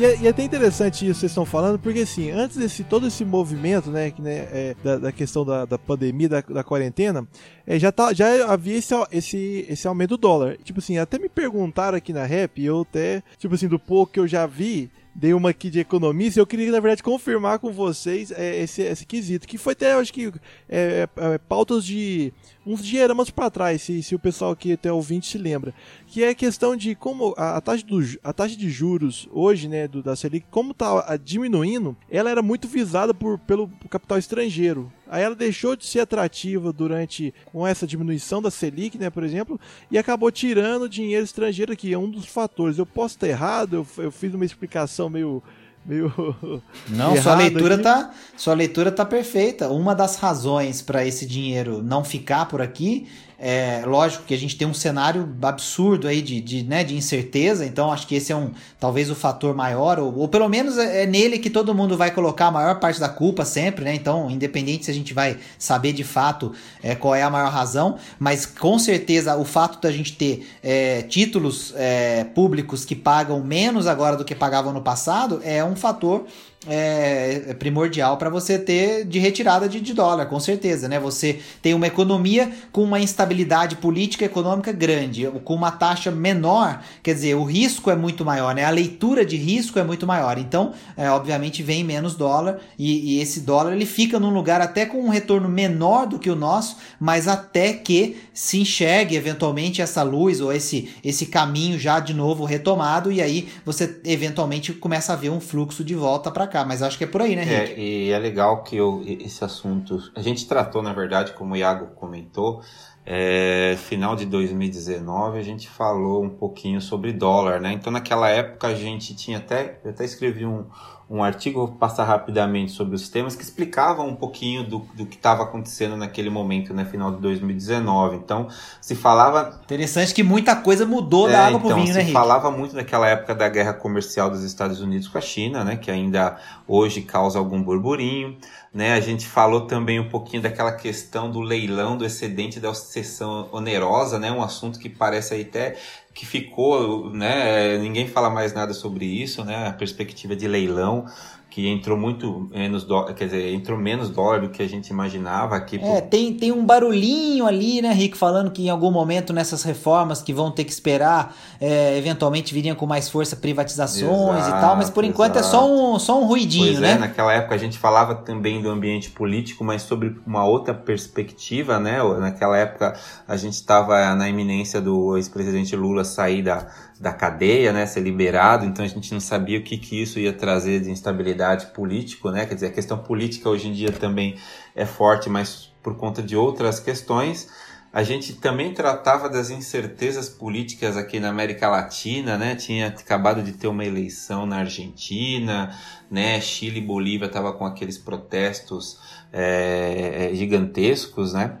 E 0.00 0.04
é, 0.06 0.16
e 0.16 0.26
é, 0.26 0.30
até 0.30 0.42
interessante 0.42 1.06
isso 1.06 1.12
que 1.16 1.20
vocês 1.20 1.30
estão 1.30 1.44
falando, 1.44 1.78
porque 1.78 2.00
assim, 2.00 2.30
antes 2.30 2.56
desse 2.56 2.82
todo 2.82 3.06
esse 3.06 3.22
movimento, 3.22 3.90
né, 3.90 4.10
que, 4.10 4.22
né 4.22 4.48
é, 4.50 4.76
da, 4.82 4.96
da, 4.96 5.12
questão 5.12 5.44
da, 5.44 5.66
da 5.66 5.76
pandemia, 5.76 6.26
da, 6.26 6.40
da 6.40 6.64
quarentena, 6.64 7.28
é, 7.66 7.78
já, 7.78 7.92
tá, 7.92 8.10
já 8.14 8.50
havia 8.50 8.78
esse, 8.78 8.94
esse, 9.12 9.66
esse 9.68 9.86
aumento 9.86 10.10
do 10.10 10.16
dólar. 10.16 10.56
Tipo 10.64 10.78
assim, 10.78 10.96
até 10.96 11.18
me 11.18 11.28
perguntaram 11.28 11.98
aqui 11.98 12.14
na 12.14 12.24
rap, 12.24 12.64
eu 12.64 12.80
até, 12.80 13.22
tipo 13.36 13.54
assim, 13.54 13.68
do 13.68 13.78
pouco 13.78 14.14
que 14.14 14.20
eu 14.20 14.26
já 14.26 14.46
vi, 14.46 14.90
dei 15.14 15.34
uma 15.34 15.50
aqui 15.50 15.70
de 15.70 15.80
economista. 15.80 16.40
Eu 16.40 16.46
queria, 16.46 16.70
na 16.70 16.80
verdade, 16.80 17.02
confirmar 17.02 17.58
com 17.58 17.72
vocês 17.72 18.30
é, 18.30 18.62
esse, 18.62 18.82
esse 18.82 19.06
quesito, 19.06 19.46
que 19.46 19.58
foi 19.58 19.72
até, 19.72 19.92
acho 19.92 20.12
que, 20.12 20.32
é, 20.68 21.08
é, 21.16 21.38
pautas 21.38 21.84
de 21.84 22.32
uns 22.66 22.84
diagramas 22.84 23.30
para 23.30 23.50
trás, 23.50 23.82
se, 23.82 24.02
se 24.02 24.14
o 24.14 24.18
pessoal 24.18 24.52
aqui 24.52 24.72
até 24.72 24.92
ouvinte 24.92 25.26
se 25.26 25.38
lembra, 25.38 25.74
que 26.06 26.22
é 26.22 26.30
a 26.30 26.34
questão 26.34 26.76
de 26.76 26.94
como 26.94 27.34
a, 27.36 27.56
a 27.56 27.60
taxa, 27.60 27.84
do, 27.84 28.00
a 28.22 28.32
taxa 28.32 28.56
de 28.56 28.70
juros 28.70 29.28
hoje, 29.32 29.68
né, 29.68 29.88
do, 29.88 30.02
da 30.02 30.14
Selic, 30.14 30.46
como 30.50 30.72
está 30.72 31.16
diminuindo, 31.16 31.96
ela 32.10 32.30
era 32.30 32.42
muito 32.42 32.68
visada 32.68 33.14
por, 33.14 33.38
pelo 33.38 33.68
capital 33.88 34.18
estrangeiro 34.18 34.92
Aí 35.10 35.24
ela 35.24 35.34
deixou 35.34 35.74
de 35.74 35.84
ser 35.84 36.00
atrativa 36.00 36.72
durante 36.72 37.34
com 37.46 37.66
essa 37.66 37.84
diminuição 37.84 38.40
da 38.40 38.50
Selic, 38.50 38.96
né, 38.96 39.10
por 39.10 39.24
exemplo, 39.24 39.60
e 39.90 39.98
acabou 39.98 40.30
tirando 40.30 40.88
dinheiro 40.88 41.24
estrangeiro 41.24 41.72
aqui. 41.72 41.92
É 41.92 41.98
um 41.98 42.08
dos 42.08 42.26
fatores. 42.26 42.78
Eu 42.78 42.86
posso 42.86 43.16
estar 43.16 43.26
errado, 43.26 43.74
eu, 43.74 44.04
eu 44.04 44.12
fiz 44.12 44.32
uma 44.32 44.44
explicação 44.44 45.10
meio 45.10 45.42
meio 45.84 46.12
Não, 46.88 47.16
sua 47.16 47.34
leitura 47.34 47.74
aqui. 47.74 47.82
tá, 47.82 48.10
sua 48.36 48.54
leitura 48.54 48.92
tá 48.92 49.04
perfeita. 49.04 49.68
Uma 49.68 49.94
das 49.94 50.16
razões 50.16 50.80
para 50.80 51.04
esse 51.04 51.26
dinheiro 51.26 51.82
não 51.82 52.04
ficar 52.04 52.46
por 52.46 52.62
aqui 52.62 53.08
é, 53.42 53.82
lógico 53.86 54.24
que 54.24 54.34
a 54.34 54.36
gente 54.36 54.54
tem 54.54 54.68
um 54.68 54.74
cenário 54.74 55.34
absurdo 55.40 56.06
aí 56.06 56.20
de, 56.20 56.42
de, 56.42 56.62
né, 56.62 56.84
de 56.84 56.94
incerteza, 56.94 57.64
então 57.64 57.90
acho 57.90 58.06
que 58.06 58.14
esse 58.14 58.30
é 58.30 58.36
um 58.36 58.50
talvez 58.78 59.10
o 59.10 59.14
fator 59.14 59.54
maior, 59.54 59.98
ou, 59.98 60.14
ou 60.18 60.28
pelo 60.28 60.46
menos 60.46 60.76
é, 60.76 61.04
é, 61.04 61.06
nele 61.06 61.38
que 61.38 61.48
todo 61.48 61.74
mundo 61.74 61.96
vai 61.96 62.10
colocar 62.10 62.48
a 62.48 62.50
maior 62.50 62.78
parte 62.78 63.00
da 63.00 63.08
culpa 63.08 63.46
sempre, 63.46 63.82
né? 63.84 63.94
Então, 63.94 64.30
independente 64.30 64.84
se 64.84 64.90
a 64.90 64.94
gente 64.94 65.14
vai 65.14 65.38
saber 65.58 65.94
de 65.94 66.04
fato 66.04 66.52
é, 66.82 66.94
qual 66.94 67.14
é 67.14 67.22
a 67.22 67.30
maior 67.30 67.50
razão, 67.50 67.96
mas 68.18 68.44
com 68.44 68.78
certeza 68.78 69.34
o 69.36 69.44
fato 69.44 69.80
da 69.80 69.90
gente 69.90 70.12
ter 70.12 70.46
é, 70.62 71.00
títulos 71.02 71.72
é, 71.76 72.24
públicos 72.24 72.84
que 72.84 72.94
pagam 72.94 73.42
menos 73.42 73.86
agora 73.86 74.16
do 74.16 74.24
que 74.24 74.34
pagavam 74.34 74.72
no 74.72 74.82
passado 74.82 75.40
é 75.42 75.64
um 75.64 75.74
fator 75.74 76.26
é, 76.66 77.42
é 77.48 77.54
primordial 77.54 78.18
para 78.18 78.28
você 78.28 78.58
ter 78.58 79.06
de 79.06 79.18
retirada 79.18 79.66
de, 79.66 79.80
de, 79.80 79.94
dólar, 79.94 80.26
com 80.26 80.38
certeza, 80.38 80.88
né? 80.88 81.00
Você 81.00 81.40
tem 81.62 81.72
uma 81.72 81.86
economia 81.86 82.52
com 82.70 82.82
uma 82.82 83.00
instabilidade 83.00 83.76
política 83.76 84.24
e 84.24 84.26
econômica 84.26 84.70
grande, 84.70 85.26
com 85.42 85.54
uma 85.54 85.70
taxa 85.70 86.10
menor, 86.10 86.82
quer 87.02 87.14
dizer, 87.14 87.34
o 87.34 87.44
risco 87.44 87.90
é 87.90 87.96
muito 87.96 88.26
maior, 88.26 88.54
né? 88.54 88.64
A 88.64 88.70
leitura 88.70 89.24
de 89.24 89.36
risco 89.36 89.78
é 89.78 89.84
muito 89.84 90.06
maior. 90.06 90.36
Então, 90.36 90.72
é, 90.96 91.10
obviamente, 91.10 91.62
vem 91.62 91.82
menos 91.82 92.14
dólar 92.14 92.58
e, 92.78 93.16
e, 93.16 93.20
esse 93.20 93.40
dólar 93.40 93.72
ele 93.72 93.86
fica 93.86 94.20
num 94.20 94.30
lugar 94.30 94.60
até 94.60 94.84
com 94.84 94.98
um 94.98 95.08
retorno 95.08 95.48
menor 95.48 96.06
do 96.06 96.18
que 96.18 96.28
o 96.28 96.36
nosso, 96.36 96.76
mas 96.98 97.26
até 97.26 97.72
que 97.72 98.18
se 98.34 98.60
enxergue 98.60 99.16
eventualmente 99.16 99.80
essa 99.80 100.02
luz 100.02 100.40
ou 100.40 100.52
esse, 100.52 100.90
esse 101.02 101.26
caminho 101.26 101.78
já 101.78 102.00
de 102.00 102.12
novo 102.12 102.44
retomado 102.44 103.10
e 103.10 103.22
aí 103.22 103.48
você 103.64 104.00
eventualmente 104.04 104.72
começa 104.72 105.12
a 105.12 105.16
ver 105.16 105.30
um 105.30 105.40
fluxo 105.40 105.82
de 105.82 105.94
volta 105.94 106.30
para 106.30 106.49
cá, 106.50 106.64
mas 106.64 106.82
acho 106.82 106.98
que 106.98 107.04
é 107.04 107.06
por 107.06 107.22
aí, 107.22 107.34
né, 107.34 107.42
Rick? 107.42 107.72
É, 107.72 107.78
e 107.78 108.10
é 108.10 108.18
legal 108.18 108.62
que 108.62 108.76
eu, 108.76 109.02
esse 109.06 109.42
assunto. 109.44 109.98
A 110.14 110.20
gente 110.20 110.46
tratou, 110.46 110.82
na 110.82 110.92
verdade, 110.92 111.32
como 111.32 111.54
o 111.54 111.56
Iago 111.56 111.94
comentou, 111.94 112.62
é, 113.06 113.76
final 113.78 114.14
de 114.14 114.26
2019 114.26 115.38
a 115.38 115.42
gente 115.42 115.68
falou 115.68 116.22
um 116.22 116.28
pouquinho 116.28 116.80
sobre 116.80 117.12
dólar, 117.12 117.60
né? 117.60 117.72
Então 117.72 117.92
naquela 117.92 118.28
época 118.28 118.68
a 118.68 118.74
gente 118.74 119.14
tinha 119.14 119.38
até. 119.38 119.80
Eu 119.82 119.90
até 119.90 120.04
escrevi 120.04 120.44
um, 120.44 120.66
um 121.10 121.24
artigo, 121.24 121.66
vou 121.66 121.76
passar 121.76 122.04
rapidamente 122.04 122.70
sobre 122.70 122.94
os 122.94 123.08
temas, 123.08 123.34
que 123.34 123.42
explicava 123.42 124.00
um 124.00 124.14
pouquinho 124.14 124.62
do, 124.62 124.78
do 124.94 125.04
que 125.04 125.16
estava 125.16 125.42
acontecendo 125.42 125.96
naquele 125.96 126.30
momento, 126.30 126.72
né, 126.72 126.84
final 126.84 127.10
de 127.10 127.20
2019. 127.20 128.14
Então, 128.14 128.46
se 128.80 128.94
falava... 128.94 129.60
Interessante 129.64 130.14
que 130.14 130.22
muita 130.22 130.54
coisa 130.54 130.86
mudou 130.86 131.28
é, 131.28 131.32
da 131.32 131.46
água 131.46 131.58
então, 131.58 131.70
pro 131.70 131.80
vinho, 131.80 131.92
né, 131.92 132.04
se 132.04 132.12
falava 132.12 132.48
muito 132.52 132.76
naquela 132.76 133.08
época 133.08 133.34
da 133.34 133.48
guerra 133.48 133.72
comercial 133.72 134.30
dos 134.30 134.44
Estados 134.44 134.80
Unidos 134.80 135.08
com 135.08 135.18
a 135.18 135.20
China, 135.20 135.64
né, 135.64 135.76
que 135.76 135.90
ainda 135.90 136.38
hoje 136.68 137.00
causa 137.00 137.40
algum 137.40 137.60
burburinho. 137.60 138.38
Né, 138.72 138.92
a 138.92 139.00
gente 139.00 139.26
falou 139.26 139.62
também 139.62 139.98
um 139.98 140.08
pouquinho 140.08 140.40
daquela 140.40 140.70
questão 140.70 141.28
do 141.28 141.40
leilão 141.40 141.96
do 141.96 142.04
excedente 142.04 142.60
da 142.60 142.72
sucessão 142.72 143.48
onerosa, 143.50 144.16
né, 144.16 144.30
um 144.30 144.40
assunto 144.40 144.78
que 144.78 144.88
parece 144.88 145.34
aí 145.34 145.42
até 145.42 145.76
que 146.20 146.26
ficou, 146.26 147.08
né? 147.08 147.78
Ninguém 147.78 148.06
fala 148.06 148.28
mais 148.28 148.52
nada 148.52 148.74
sobre 148.74 149.06
isso, 149.06 149.42
né? 149.42 149.68
A 149.68 149.72
perspectiva 149.72 150.36
de 150.36 150.46
leilão 150.46 151.06
que 151.50 151.66
entrou 151.68 151.98
muito 151.98 152.48
menos 152.52 152.84
dólar, 152.84 153.12
quer 153.12 153.24
dizer, 153.24 153.52
entrou 153.52 153.76
menos 153.76 154.08
dólar 154.08 154.40
do 154.40 154.50
que 154.50 154.62
a 154.62 154.68
gente 154.68 154.88
imaginava 154.88 155.56
aqui. 155.56 155.80
É, 155.82 156.00
tem, 156.00 156.32
tem 156.32 156.52
um 156.52 156.64
barulhinho 156.64 157.44
ali, 157.44 157.82
né, 157.82 157.92
Rick, 157.92 158.16
falando 158.16 158.52
que 158.52 158.66
em 158.66 158.70
algum 158.70 158.92
momento 158.92 159.32
nessas 159.32 159.64
reformas 159.64 160.22
que 160.22 160.32
vão 160.32 160.52
ter 160.52 160.62
que 160.62 160.70
esperar, 160.70 161.34
é, 161.60 161.98
eventualmente 161.98 162.54
viriam 162.54 162.76
com 162.76 162.86
mais 162.86 163.08
força 163.08 163.34
privatizações 163.34 164.38
exato, 164.38 164.56
e 164.56 164.60
tal, 164.60 164.76
mas 164.76 164.88
por 164.88 165.02
enquanto 165.02 165.36
exato. 165.36 165.48
é 165.48 165.50
só 165.50 165.68
um, 165.68 165.98
só 165.98 166.22
um 166.22 166.26
ruidinho, 166.26 166.66
pois 166.66 166.78
é, 166.78 166.80
né? 166.80 166.92
É, 166.92 166.98
naquela 166.98 167.32
época 167.32 167.56
a 167.56 167.58
gente 167.58 167.76
falava 167.76 168.14
também 168.14 168.62
do 168.62 168.70
ambiente 168.70 169.10
político, 169.10 169.64
mas 169.64 169.82
sobre 169.82 170.16
uma 170.24 170.44
outra 170.44 170.72
perspectiva, 170.72 171.80
né? 171.80 172.00
Naquela 172.20 172.56
época 172.56 172.96
a 173.26 173.36
gente 173.36 173.54
estava 173.54 174.14
na 174.14 174.28
iminência 174.28 174.80
do 174.80 175.16
ex-presidente 175.16 175.74
Lula 175.74 176.04
sair 176.04 176.42
da 176.42 176.68
da 177.00 177.14
cadeia, 177.14 177.72
né, 177.72 177.86
ser 177.86 178.00
liberado, 178.00 178.66
então 178.66 178.84
a 178.84 178.88
gente 178.88 179.10
não 179.12 179.20
sabia 179.20 179.58
o 179.58 179.62
que, 179.62 179.78
que 179.78 180.02
isso 180.02 180.20
ia 180.20 180.34
trazer 180.34 180.80
de 180.80 180.90
instabilidade 180.90 181.68
político, 181.68 182.30
né, 182.30 182.44
quer 182.44 182.54
dizer, 182.54 182.66
a 182.66 182.72
questão 182.72 182.98
política 182.98 183.48
hoje 183.48 183.68
em 183.68 183.72
dia 183.72 183.90
também 183.90 184.36
é 184.76 184.84
forte, 184.84 185.30
mas 185.30 185.72
por 185.82 185.96
conta 185.96 186.22
de 186.22 186.36
outras 186.36 186.78
questões. 186.78 187.48
A 187.92 188.04
gente 188.04 188.34
também 188.34 188.72
tratava 188.72 189.28
das 189.28 189.50
incertezas 189.50 190.28
políticas 190.28 190.96
aqui 190.96 191.18
na 191.18 191.28
América 191.28 191.68
Latina, 191.68 192.38
né? 192.38 192.54
Tinha 192.54 192.86
acabado 192.86 193.42
de 193.42 193.50
ter 193.50 193.66
uma 193.66 193.84
eleição 193.84 194.46
na 194.46 194.58
Argentina, 194.58 195.76
né? 196.08 196.40
Chile 196.40 196.78
e 196.78 196.82
Bolívia 196.82 197.26
estavam 197.26 197.52
com 197.54 197.66
aqueles 197.66 197.98
protestos 197.98 198.96
é, 199.32 200.30
gigantescos, 200.34 201.32
né? 201.32 201.58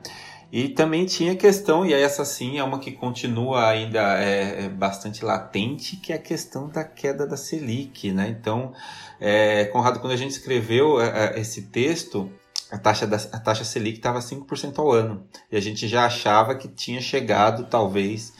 E 0.52 0.68
também 0.68 1.06
tinha 1.06 1.36
questão, 1.36 1.86
e 1.86 1.92
essa 1.92 2.24
sim 2.24 2.58
é 2.58 2.64
uma 2.64 2.80
que 2.80 2.90
continua 2.90 3.68
ainda 3.68 4.18
é, 4.20 4.64
é 4.64 4.68
bastante 4.68 5.24
latente, 5.24 5.96
que 5.96 6.12
é 6.12 6.16
a 6.16 6.18
questão 6.18 6.68
da 6.68 6.82
queda 6.82 7.24
da 7.24 7.36
Selic, 7.36 8.10
né? 8.10 8.28
Então, 8.28 8.72
é, 9.20 9.66
Conrado, 9.66 10.00
quando 10.00 10.12
a 10.12 10.16
gente 10.16 10.32
escreveu 10.32 11.00
é, 11.00 11.36
é, 11.36 11.40
esse 11.40 11.62
texto, 11.62 12.28
a 12.68 12.78
taxa, 12.78 13.06
da, 13.06 13.16
a 13.16 13.38
taxa 13.38 13.62
Selic 13.62 13.98
estava 13.98 14.18
5% 14.18 14.78
ao 14.78 14.90
ano. 14.90 15.24
E 15.52 15.56
a 15.56 15.60
gente 15.60 15.86
já 15.86 16.04
achava 16.06 16.56
que 16.56 16.66
tinha 16.66 17.00
chegado, 17.00 17.66
talvez, 17.66 18.32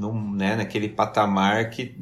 num, 0.00 0.32
né, 0.32 0.56
naquele 0.56 0.88
patamar 0.88 1.68
que, 1.68 1.94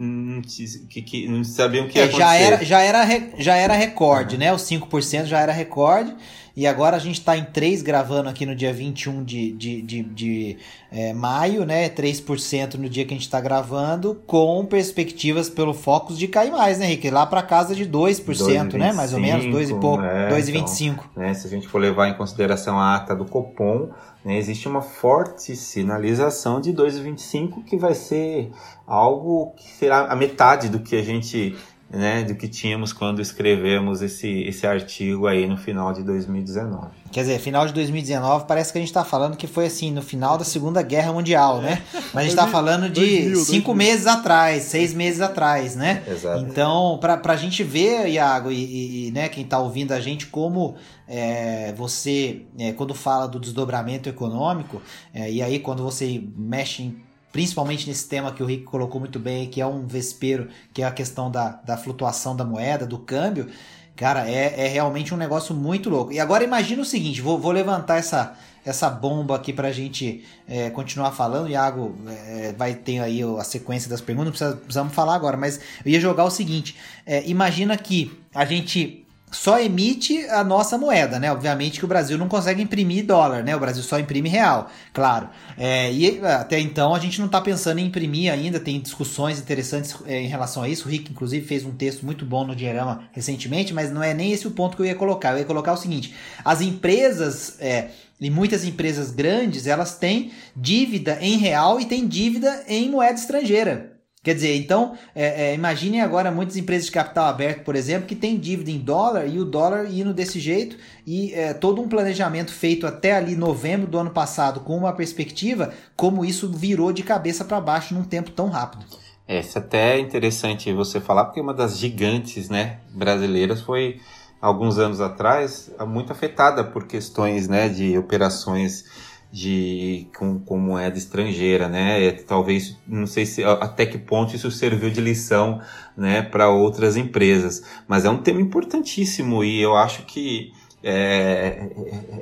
que, 0.89 1.03
que 1.03 1.29
não 1.29 1.43
sabiam 1.43 1.87
o 1.87 1.89
que 1.89 1.99
ia 1.99 2.05
é, 2.05 2.11
já 2.11 2.35
era 2.37 2.65
Já 2.65 2.81
era, 2.81 3.07
já 3.37 3.57
era 3.57 3.75
recorde, 3.75 4.37
uhum. 4.37 4.41
né? 4.41 4.53
Os 4.55 4.63
5% 4.63 5.25
já 5.25 5.41
era 5.41 5.53
recorde. 5.53 6.15
E 6.57 6.67
agora 6.67 6.97
a 6.97 6.99
gente 6.99 7.21
está 7.21 7.37
em 7.37 7.45
3 7.45 7.83
gravando 7.83 8.29
aqui 8.29 8.45
no 8.45 8.55
dia 8.55 8.73
21 8.73 9.23
de, 9.23 9.53
de, 9.53 9.81
de, 9.81 10.03
de 10.03 10.57
é, 10.91 11.13
maio, 11.13 11.65
né? 11.65 11.89
3% 11.89 12.75
no 12.75 12.89
dia 12.89 13.05
que 13.05 13.15
a 13.15 13.17
gente 13.17 13.27
está 13.27 13.41
gravando, 13.41 14.21
com 14.27 14.65
perspectivas 14.65 15.49
pelo 15.49 15.73
Focus 15.73 16.19
de 16.19 16.27
cair 16.27 16.51
mais, 16.51 16.81
né, 16.81 16.87
Henrique? 16.87 17.11
Lá 17.11 17.25
para 17.27 17.43
casa 17.43 17.77
de 17.77 17.87
2%, 17.87 18.25
2,25, 18.25 18.73
né? 18.75 18.93
Mais 18.93 19.13
ou 19.13 19.21
menos, 19.21 19.47
2 19.47 19.71
e 19.71 19.75
pouco, 19.75 20.03
é, 20.03 20.31
2,25. 20.31 20.91
Então, 21.13 21.23
né, 21.23 21.33
se 21.33 21.47
a 21.47 21.51
gente 21.51 21.69
for 21.69 21.79
levar 21.79 22.09
em 22.09 22.15
consideração 22.15 22.77
a 22.77 22.97
ata 22.97 23.15
do 23.15 23.25
Copom, 23.25 23.91
né, 24.29 24.37
existe 24.37 24.69
uma 24.69 24.83
forte 24.83 25.57
sinalização 25.57 26.61
de 26.61 26.71
2,25 26.71 27.65
que 27.65 27.79
vai 27.79 27.95
ser 27.95 28.53
algo 28.87 29.55
que 29.57 29.71
será 29.71 30.01
a 30.01 30.15
metade 30.15 30.69
do 30.69 30.81
que 30.81 30.97
a 30.97 31.03
gente 31.03 31.57
né, 31.91 32.23
do 32.23 32.35
que 32.35 32.47
tínhamos 32.47 32.93
quando 32.93 33.23
escrevemos 33.23 34.03
esse, 34.03 34.43
esse 34.43 34.67
artigo 34.67 35.27
aí 35.27 35.47
no 35.47 35.57
final 35.57 35.93
de 35.93 36.03
2019. 36.03 36.89
Quer 37.11 37.23
dizer, 37.23 37.39
final 37.39 37.67
de 37.67 37.73
2019 37.73 38.45
parece 38.47 38.71
que 38.71 38.79
a 38.79 38.81
gente 38.81 38.91
está 38.91 39.05
falando 39.05 39.37
que 39.37 39.47
foi 39.47 39.67
assim, 39.67 39.91
no 39.91 40.03
final 40.03 40.37
da 40.37 40.45
Segunda 40.45 40.83
Guerra 40.83 41.13
Mundial, 41.13 41.63
né? 41.63 41.83
Mas 42.13 42.17
a 42.17 42.21
gente 42.23 42.31
está 42.31 42.47
falando 42.47 42.91
de 42.91 43.01
2000, 43.01 43.37
cinco 43.37 43.69
2000. 43.69 43.75
meses 43.75 44.07
atrás, 44.07 44.63
seis 44.65 44.93
meses 44.93 45.23
atrás, 45.23 45.75
né? 45.75 46.03
Exato. 46.07 46.45
Então, 46.45 46.99
para 47.01 47.21
a 47.25 47.37
gente 47.37 47.65
ver, 47.65 48.07
Iago, 48.09 48.53
e, 48.53 49.09
e 49.09 49.11
né, 49.13 49.31
quem 49.31 49.45
está 49.45 49.59
ouvindo 49.59 49.93
a 49.93 50.01
gente, 50.01 50.27
como 50.27 50.77
é, 51.07 51.73
você, 51.75 52.43
é, 52.59 52.73
quando 52.73 52.95
fala 52.95 53.27
do 53.27 53.41
desdobramento 53.41 54.11
econômico, 54.11 54.83
é, 55.15 55.31
e 55.31 55.41
aí 55.41 55.59
quando 55.59 55.83
você 55.83 56.23
mexe 56.37 56.83
em 56.83 57.08
principalmente 57.33 57.87
nesse 57.87 58.09
tema 58.09 58.33
que 58.33 58.43
o 58.43 58.47
Rick 58.47 58.65
colocou 58.65 59.01
muito 59.01 59.19
bem, 59.19 59.49
que 59.49 59.61
é 59.61 59.67
um 59.67 59.87
vespeiro, 59.87 60.49
que 60.73 60.83
é 60.83 60.87
a 60.87 60.91
questão 60.91 61.31
da, 61.31 61.51
da 61.51 61.77
flutuação 61.77 62.35
da 62.35 62.45
moeda, 62.45 62.87
do 62.87 62.99
câmbio, 62.99 63.49
cara, 63.95 64.31
é, 64.31 64.67
é 64.67 64.69
realmente 64.69 65.13
um 65.13 65.17
negócio 65.17 65.55
muito 65.55 65.91
louco. 65.91 66.13
E 66.13 66.21
agora 66.21 66.45
imagina 66.45 66.81
o 66.81 66.85
seguinte, 66.85 67.21
vou, 67.21 67.39
vou 67.39 67.51
levantar 67.51 67.97
essa, 67.97 68.37
essa 68.65 68.89
bomba 68.89 69.35
aqui 69.35 69.53
pra 69.53 69.73
gente 69.73 70.25
é, 70.49 70.71
continuar 70.71 71.11
falando. 71.11 71.51
Iago 71.51 71.97
é, 72.07 72.55
vai 72.57 72.75
ter 72.75 73.01
aí 73.01 73.21
a 73.23 73.45
sequência 73.45 73.91
das 73.91 74.01
perguntas, 74.01 74.27
não 74.27 74.33
precisa, 74.33 74.57
precisamos 74.57 74.95
falar 74.95 75.15
agora, 75.15 75.37
mas 75.37 75.61
eu 75.85 75.91
ia 75.91 76.01
jogar 76.01 76.25
o 76.25 76.31
seguinte: 76.31 76.77
é, 77.05 77.29
imagina 77.29 77.77
que 77.77 78.17
a 78.35 78.45
gente 78.45 79.05
só 79.31 79.61
emite 79.61 80.27
a 80.29 80.43
nossa 80.43 80.79
moeda, 80.79 81.19
né? 81.19 81.31
Obviamente 81.31 81.79
que 81.79 81.85
o 81.85 81.89
Brasil 81.89 82.17
não 82.17 82.29
consegue 82.29 82.63
imprimir 82.63 83.05
dólar, 83.05 83.43
né? 83.43 83.55
O 83.55 83.61
Brasil 83.61 83.83
só 83.83 83.99
imprime 83.99 84.29
real, 84.29 84.71
claro. 84.93 85.29
É, 85.57 85.93
e 85.93 86.21
até 86.25 86.59
então 86.59 86.95
a 86.95 86.99
gente 86.99 87.19
não 87.19 87.27
está 87.27 87.41
pensando 87.41 87.79
em 87.79 87.87
imprimir 87.87 88.33
ainda, 88.33 88.59
tem 88.59 88.81
discussões 88.81 89.39
interessantes 89.39 89.95
é, 90.07 90.21
em 90.21 90.29
relação 90.29 90.63
a 90.63 90.69
isso. 90.69 90.89
O 90.89 90.91
Rick, 90.91 91.11
inclusive, 91.11 91.47
fez 91.47 91.65
um 91.65 91.73
texto 91.73 92.05
muito 92.05 92.25
bom 92.25 92.47
no 92.47 92.57
Diarama 92.57 93.05
recentemente, 93.13 93.75
mas 93.75 93.91
não 93.91 94.03
é 94.03 94.15
nem 94.15 94.33
esse 94.33 94.47
o 94.47 94.51
ponto 94.51 94.77
que 94.77 94.83
eu 94.83 94.87
ia 94.87 94.95
colocar. 94.95 95.33
Eu 95.33 95.39
ia 95.39 95.45
colocar 95.45 95.73
o 95.73 95.77
seguinte: 95.77 96.15
as 96.45 96.61
empresas. 96.61 97.57
É, 97.61 97.89
e 98.21 98.31
muitas 98.31 98.65
empresas 98.65 99.13
grandes, 99.13 99.69
elas 99.69 99.97
têm 99.97 100.33
dívida 100.57 101.19
em 101.21 101.37
real 101.37 101.79
e 101.79 101.87
têm 101.87 102.05
dívida 102.05 102.65
em 102.67 102.91
moeda 102.91 103.15
estrangeira. 103.15 103.98
Quer 104.29 104.35
dizer, 104.35 104.57
então, 104.57 104.93
é, 105.15 105.53
é, 105.53 105.55
imagine 105.55 106.03
agora 106.03 106.31
muitas 106.31 106.55
empresas 106.59 106.85
de 106.85 106.93
capital 106.93 107.25
aberto, 107.25 107.65
por 107.65 107.75
exemplo, 107.75 108.07
que 108.07 108.15
tem 108.15 108.39
dívida 108.39 108.71
em 108.71 108.77
dólar 108.77 109.27
e 109.27 109.41
o 109.41 109.45
dólar 109.47 109.87
indo 109.91 110.13
desse 110.13 110.39
jeito 110.39 110.77
e 111.07 111.33
é, 111.33 111.55
todo 111.55 111.81
um 111.81 111.89
planejamento 111.89 112.53
feito 112.53 112.87
até 112.87 113.17
ali 113.17 113.35
novembro 113.35 113.87
do 113.87 113.97
ano 113.97 114.11
passado 114.11 114.61
com 114.61 114.77
uma 114.77 114.93
perspectiva, 114.93 115.73
como 115.97 116.27
isso 116.27 116.47
virou 116.53 116.93
de 116.93 117.03
cabeça 117.03 117.43
para 117.43 117.59
baixo 117.59 117.95
num 117.95 118.05
tempo 118.05 118.31
tão 118.31 118.51
rápido. 118.51 118.85
É, 119.27 119.41
isso 119.41 119.59
até 119.59 119.97
é 119.97 119.99
interessante 119.99 120.71
você 120.75 121.01
falar, 121.01 121.25
porque 121.25 121.41
uma 121.41 121.55
das 121.55 121.79
gigantes 121.79 122.51
né, 122.51 122.81
brasileiras 122.91 123.63
foi, 123.63 123.99
alguns 124.43 124.77
anos 124.77 125.01
atrás, 125.01 125.71
muito 125.87 126.13
afetada 126.13 126.63
por 126.63 126.87
questões 126.87 127.49
né, 127.49 127.71
de 127.71 127.97
operações 127.97 128.85
de 129.31 130.07
com, 130.17 130.39
com 130.39 130.59
moeda 130.59 130.97
estrangeira, 130.97 131.69
né? 131.69 132.13
Talvez 132.13 132.77
não 132.87 133.07
sei 133.07 133.27
se 133.27 133.45
até 133.45 133.85
que 133.85 133.99
ponto 133.99 134.35
isso 134.35 134.51
serviu 134.51 134.91
de 134.91 135.01
lição, 135.01 135.61
né, 135.97 136.23
para 136.23 136.49
outras 136.49 136.97
empresas, 136.97 137.63
mas 137.87 138.05
é 138.05 138.11
um 138.11 138.19
tema 138.19 138.41
importantíssimo 138.41 139.43
e 139.43 139.61
eu 139.61 139.77
acho 139.77 140.05
que 140.05 140.53
é, 140.83 141.71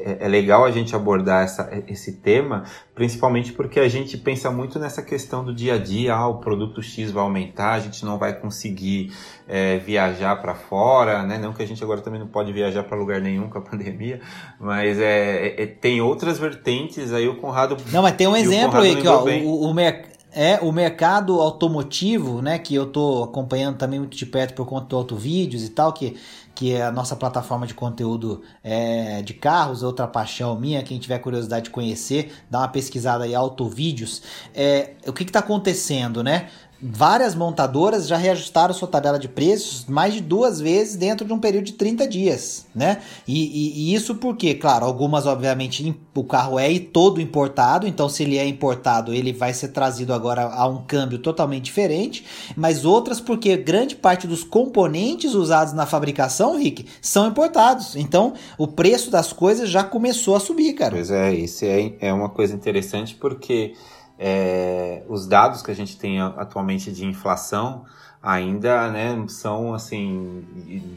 é, 0.05 0.19
é, 0.21 0.29
legal 0.29 0.65
a 0.65 0.71
gente 0.71 0.97
abordar 0.97 1.45
essa, 1.45 1.71
esse 1.87 2.13
tema, 2.13 2.65
principalmente 2.95 3.53
porque 3.53 3.79
a 3.79 3.89
gente 3.89 4.17
pensa 4.17 4.51
muito 4.51 4.79
nessa 4.79 5.03
questão 5.03 5.45
do 5.45 5.55
dia 5.55 5.75
a 5.75 5.79
dia, 5.79 6.15
ah, 6.15 6.27
o 6.27 6.39
produto 6.39 6.83
X 6.83 7.11
vai 7.11 7.23
aumentar, 7.23 7.73
a 7.73 7.81
gente 7.81 8.03
não 8.05 8.17
vai 8.19 8.33
conseguir 8.33 9.13
é, 9.47 9.77
viajar 9.79 10.37
para 10.37 10.55
fora, 10.55 11.23
né? 11.23 11.37
Não 11.37 11.53
que 11.53 11.63
a 11.63 11.67
gente 11.67 11.85
agora 11.85 12.01
também 12.01 12.19
não 12.19 12.29
pode 12.29 12.51
viajar 12.51 12.83
para 12.85 12.97
lugar 12.97 13.21
nenhum 13.21 13.51
com 13.51 13.59
a 13.59 13.61
pandemia, 13.63 14.21
mas 14.59 14.99
é, 14.99 15.49
é, 15.49 15.63
é, 15.63 15.67
tem 15.67 16.01
outras 16.01 16.39
vertentes 16.39 17.13
aí 17.13 17.29
o 17.29 17.37
Conrado. 17.37 17.77
Não, 17.93 18.03
mas 18.03 18.17
tem 18.17 18.27
um 18.27 18.37
exemplo 18.37 18.81
aí 18.81 18.97
que 18.97 19.07
ó, 19.07 19.23
o, 19.23 19.69
o, 19.69 19.75
mercado 19.75 20.17
é 20.37 20.59
o 20.61 20.71
mercado 20.71 21.41
automotivo, 21.41 22.43
né, 22.43 22.59
que 22.59 22.75
eu 22.75 22.85
tô 22.85 23.25
acompanhando 23.25 23.79
também 23.79 23.99
muito 23.99 24.15
de 24.15 24.27
perto 24.27 24.53
por 24.53 24.67
conta 24.67 24.87
do 24.89 24.97
Autovídeos 24.97 25.65
e 25.65 25.71
tal, 25.71 25.95
que 25.95 26.15
que 26.57 26.73
é 26.73 26.83
a 26.83 26.91
nossa 26.91 27.15
plataforma 27.15 27.67
de 27.67 27.75
conteúdo 27.75 28.43
é, 28.65 29.21
de 29.21 29.35
carros, 29.35 29.83
outra 29.83 30.09
paixão 30.09 30.59
minha, 30.59 30.83
quem 30.83 30.99
tiver 30.99 31.19
curiosidade 31.19 31.67
de 31.67 31.71
conhecer, 31.71 32.33
dá 32.51 32.61
uma 32.61 32.69
pesquisada 32.69 33.25
aí, 33.25 33.35
Autovídeos. 33.35 34.23
É, 34.55 34.95
o 35.07 35.13
que 35.13 35.23
está 35.23 35.41
acontecendo, 35.41 36.25
né? 36.25 36.49
Várias 36.81 37.35
montadoras 37.35 38.07
já 38.07 38.17
reajustaram 38.19 38.75
sua 38.75 38.87
tabela 38.87 39.19
de 39.19 39.29
preços 39.29 39.87
mais 39.87 40.13
de 40.13 40.21
duas 40.21 40.61
vezes 40.61 40.95
dentro 40.95 41.27
de 41.27 41.33
um 41.33 41.39
período 41.39 41.65
de 41.65 41.73
30 41.73 42.07
dias, 42.07 42.67
né? 42.75 43.01
E, 43.27 43.45
e, 43.45 43.93
e 43.93 43.95
isso 43.95 44.17
porque, 44.17 44.55
claro, 44.55 44.85
algumas 44.85 45.25
obviamente 45.25 45.97
o 46.15 46.25
carro 46.25 46.59
é 46.59 46.79
todo 46.79 47.21
importado, 47.21 47.87
então 47.87 48.09
se 48.09 48.23
ele 48.23 48.37
é 48.37 48.47
importado, 48.47 49.15
ele 49.15 49.33
vai 49.33 49.55
ser 49.55 49.69
trazido 49.69 50.13
agora 50.13 50.43
a 50.43 50.67
um 50.67 50.83
câmbio 50.85 51.19
totalmente 51.19 51.65
diferente, 51.65 52.25
mas 52.55 52.85
outras 52.85 53.21
porque 53.21 53.57
grande 53.57 53.97
parte 53.97 54.27
dos 54.27 54.45
componentes 54.45 55.35
usados 55.35 55.73
na 55.73 55.87
fabricação, 55.87 56.59
Rick, 56.59 56.87
são 57.01 57.27
importados. 57.27 57.97
Então 57.97 58.35
o 58.59 58.67
preço 58.67 59.11
das 59.11 59.33
coisas 59.33 59.71
já 59.71 59.83
começou 59.83 60.37
a 60.37 60.41
subir, 60.41 60.75
cara. 60.75 60.95
Pois 60.95 61.11
é, 61.11 61.35
isso 61.35 61.65
é, 61.65 61.95
é 62.01 62.13
uma 62.13 62.29
coisa 62.29 62.55
interessante 62.55 63.15
porque 63.15 63.75
é, 64.19 65.03
os 65.09 65.27
dados 65.27 65.63
que 65.63 65.71
a 65.71 65.75
gente 65.75 65.99
tem 65.99 66.21
atualmente 66.21 66.91
de 66.91 67.05
inflação 67.05 67.85
ainda 68.23 68.91
né, 68.91 69.25
são 69.29 69.73
assim 69.73 70.45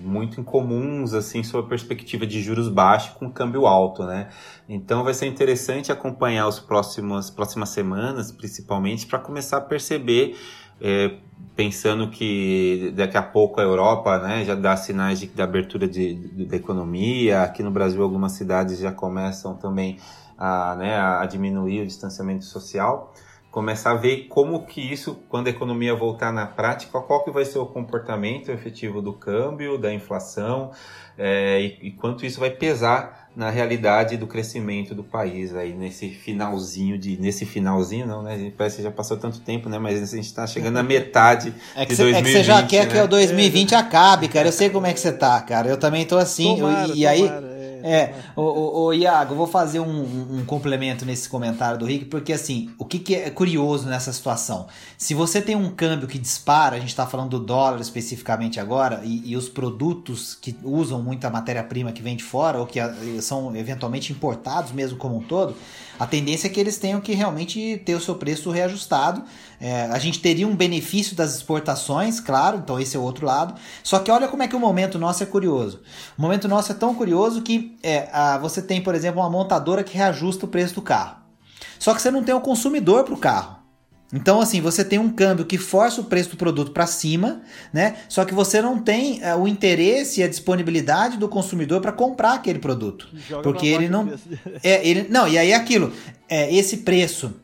muito 0.03 0.41
incomuns 0.41 1.13
assim 1.13 1.43
sob 1.43 1.65
a 1.65 1.69
perspectiva 1.69 2.25
de 2.25 2.41
juros 2.41 2.69
baixos 2.69 3.15
com 3.15 3.29
câmbio 3.29 3.67
alto, 3.67 4.03
né? 4.03 4.29
Então 4.67 5.03
vai 5.03 5.13
ser 5.13 5.27
interessante 5.27 5.91
acompanhar 5.91 6.47
os 6.47 6.59
próximos 6.59 7.29
próximas 7.29 7.69
semanas, 7.69 8.31
principalmente 8.31 9.05
para 9.05 9.19
começar 9.19 9.57
a 9.57 9.61
perceber 9.61 10.35
é, 10.81 11.17
pensando 11.55 12.09
que 12.09 12.93
daqui 12.95 13.17
a 13.17 13.21
pouco 13.21 13.59
a 13.59 13.63
Europa 13.63 14.17
né, 14.19 14.45
já 14.45 14.55
dá 14.55 14.77
sinais 14.77 15.19
de, 15.19 15.27
de 15.27 15.41
abertura 15.41 15.87
de, 15.87 16.15
de, 16.15 16.45
da 16.45 16.55
economia, 16.55 17.43
aqui 17.43 17.61
no 17.61 17.69
Brasil 17.69 18.01
algumas 18.01 18.31
cidades 18.31 18.79
já 18.79 18.91
começam 18.91 19.55
também 19.55 19.97
a, 20.39 20.75
né, 20.75 20.97
a 20.97 21.25
diminuir 21.25 21.81
o 21.81 21.85
distanciamento 21.85 22.45
social, 22.45 23.13
começar 23.51 23.91
a 23.91 23.95
ver 23.95 24.27
como 24.29 24.65
que 24.65 24.79
isso, 24.79 25.19
quando 25.27 25.47
a 25.47 25.49
economia 25.49 25.93
voltar 25.93 26.31
na 26.31 26.45
prática, 26.45 26.97
qual 27.01 27.25
que 27.25 27.31
vai 27.31 27.43
ser 27.43 27.59
o 27.59 27.65
comportamento 27.65 28.49
efetivo 28.49 29.01
do 29.01 29.11
câmbio, 29.11 29.77
da 29.77 29.93
inflação, 29.93 30.71
é, 31.17 31.59
e, 31.61 31.87
e, 31.87 31.91
quanto 31.91 32.25
isso 32.25 32.39
vai 32.39 32.51
pesar 32.51 33.27
na 33.35 33.49
realidade 33.49 34.15
do 34.15 34.25
crescimento 34.25 34.95
do 34.95 35.03
país 35.03 35.53
aí 35.53 35.73
nesse 35.73 36.09
finalzinho 36.09 36.97
de 36.97 37.17
nesse 37.17 37.45
finalzinho 37.45 38.07
não 38.07 38.23
né 38.23 38.51
parece 38.57 38.77
que 38.77 38.83
já 38.83 38.91
passou 38.91 39.17
tanto 39.17 39.39
tempo 39.41 39.69
né 39.69 39.77
mas 39.77 40.01
a 40.01 40.15
gente 40.15 40.25
está 40.25 40.47
chegando 40.47 40.73
na 40.73 40.83
metade 40.83 41.53
é 41.75 41.85
que 41.85 41.93
de 41.93 41.97
2020 41.97 42.15
é 42.15 42.23
que 42.23 42.31
você 42.31 42.43
já 42.43 42.63
quer 42.63 42.87
né? 42.87 42.93
que 42.93 42.99
o 42.99 43.07
2020 43.07 43.75
acabe 43.75 44.27
cara 44.29 44.47
eu 44.47 44.51
sei 44.51 44.69
como 44.69 44.87
é 44.87 44.93
que 44.93 44.99
você 44.99 45.11
tá 45.11 45.39
cara 45.41 45.67
eu 45.69 45.77
também 45.77 46.05
tô 46.05 46.17
assim 46.17 46.55
tomara, 46.55 46.87
eu, 46.87 46.95
e 46.95 47.05
aí 47.05 47.27
é, 47.27 47.58
o, 48.35 48.41
o, 48.41 48.85
o, 48.85 48.93
Iago, 48.93 49.35
vou 49.35 49.47
fazer 49.47 49.79
um, 49.79 50.39
um, 50.39 50.45
complemento 50.45 51.05
nesse 51.05 51.27
comentário 51.27 51.77
do 51.77 51.85
Rick, 51.85 52.05
porque 52.05 52.33
assim, 52.33 52.69
o 52.77 52.85
que, 52.85 52.99
que, 52.99 53.15
é 53.15 53.29
curioso 53.29 53.87
nessa 53.87 54.11
situação? 54.11 54.67
Se 54.97 55.13
você 55.13 55.41
tem 55.41 55.55
um 55.55 55.69
câmbio 55.69 56.07
que 56.07 56.17
dispara, 56.17 56.75
a 56.75 56.79
gente 56.79 56.89
está 56.89 57.05
falando 57.05 57.31
do 57.31 57.39
dólar 57.39 57.79
especificamente 57.79 58.59
agora, 58.59 59.01
e, 59.03 59.31
e 59.31 59.37
os 59.37 59.49
produtos 59.49 60.35
que 60.35 60.55
usam 60.63 61.01
muita 61.01 61.29
matéria-prima 61.29 61.91
que 61.91 62.01
vem 62.01 62.15
de 62.15 62.23
fora, 62.23 62.59
ou 62.59 62.65
que 62.65 62.79
são 63.21 63.55
eventualmente 63.55 64.11
importados 64.11 64.71
mesmo 64.71 64.97
como 64.97 65.17
um 65.17 65.21
todo, 65.21 65.55
a 65.99 66.07
tendência 66.07 66.47
é 66.47 66.49
que 66.49 66.59
eles 66.59 66.77
tenham 66.77 67.01
que 67.01 67.13
realmente 67.13 67.81
ter 67.85 67.93
o 67.93 67.99
seu 67.99 68.15
preço 68.15 68.49
reajustado. 68.49 69.21
É, 69.61 69.83
a 69.83 69.99
gente 69.99 70.19
teria 70.19 70.47
um 70.47 70.55
benefício 70.55 71.15
das 71.15 71.35
exportações, 71.35 72.19
claro, 72.19 72.57
então 72.57 72.79
esse 72.79 72.95
é 72.95 72.99
o 72.99 73.03
outro 73.03 73.25
lado. 73.25 73.55
Só 73.83 73.99
que 73.99 74.09
olha 74.09 74.27
como 74.27 74.41
é 74.41 74.47
que 74.47 74.55
o 74.55 74.59
momento 74.59 74.97
nosso 74.97 75.21
é 75.21 75.25
curioso. 75.25 75.81
O 76.17 76.21
momento 76.21 76.47
nosso 76.47 76.71
é 76.71 76.75
tão 76.75 76.95
curioso 76.95 77.41
que 77.41 77.77
é, 77.83 78.07
a, 78.13 78.37
você 78.37 78.61
tem, 78.61 78.81
por 78.81 78.95
exemplo, 78.95 79.21
uma 79.21 79.29
montadora 79.29 79.83
que 79.83 79.97
reajusta 79.97 80.45
o 80.45 80.49
preço 80.49 80.75
do 80.75 80.81
carro. 80.81 81.17
Só 81.77 81.93
que 81.93 82.01
você 82.01 82.09
não 82.09 82.23
tem 82.23 82.33
o 82.33 82.41
consumidor 82.41 83.03
para 83.03 83.13
o 83.13 83.17
carro. 83.17 83.59
Então, 84.11 84.41
assim, 84.41 84.59
você 84.59 84.83
tem 84.83 84.97
um 84.97 85.09
câmbio 85.11 85.45
que 85.45 85.57
força 85.57 86.01
o 86.01 86.03
preço 86.03 86.31
do 86.31 86.37
produto 86.37 86.71
para 86.71 86.87
cima, 86.87 87.41
né? 87.71 87.97
Só 88.07 88.25
que 88.25 88.33
você 88.33 88.59
não 88.59 88.79
tem 88.79 89.21
uh, 89.21 89.37
o 89.39 89.47
interesse 89.47 90.21
e 90.21 90.23
a 90.23 90.27
disponibilidade 90.27 91.17
do 91.17 91.29
consumidor 91.29 91.79
para 91.79 91.91
comprar 91.91 92.33
aquele 92.33 92.57
produto. 92.57 93.07
Joga 93.13 93.43
porque 93.43 93.67
ele 93.67 93.87
não. 93.87 94.11
É, 94.63 94.87
ele, 94.87 95.07
não, 95.09 95.27
e 95.27 95.37
aí 95.37 95.51
é 95.51 95.55
aquilo. 95.55 95.93
É, 96.27 96.53
esse 96.53 96.77
preço 96.77 97.35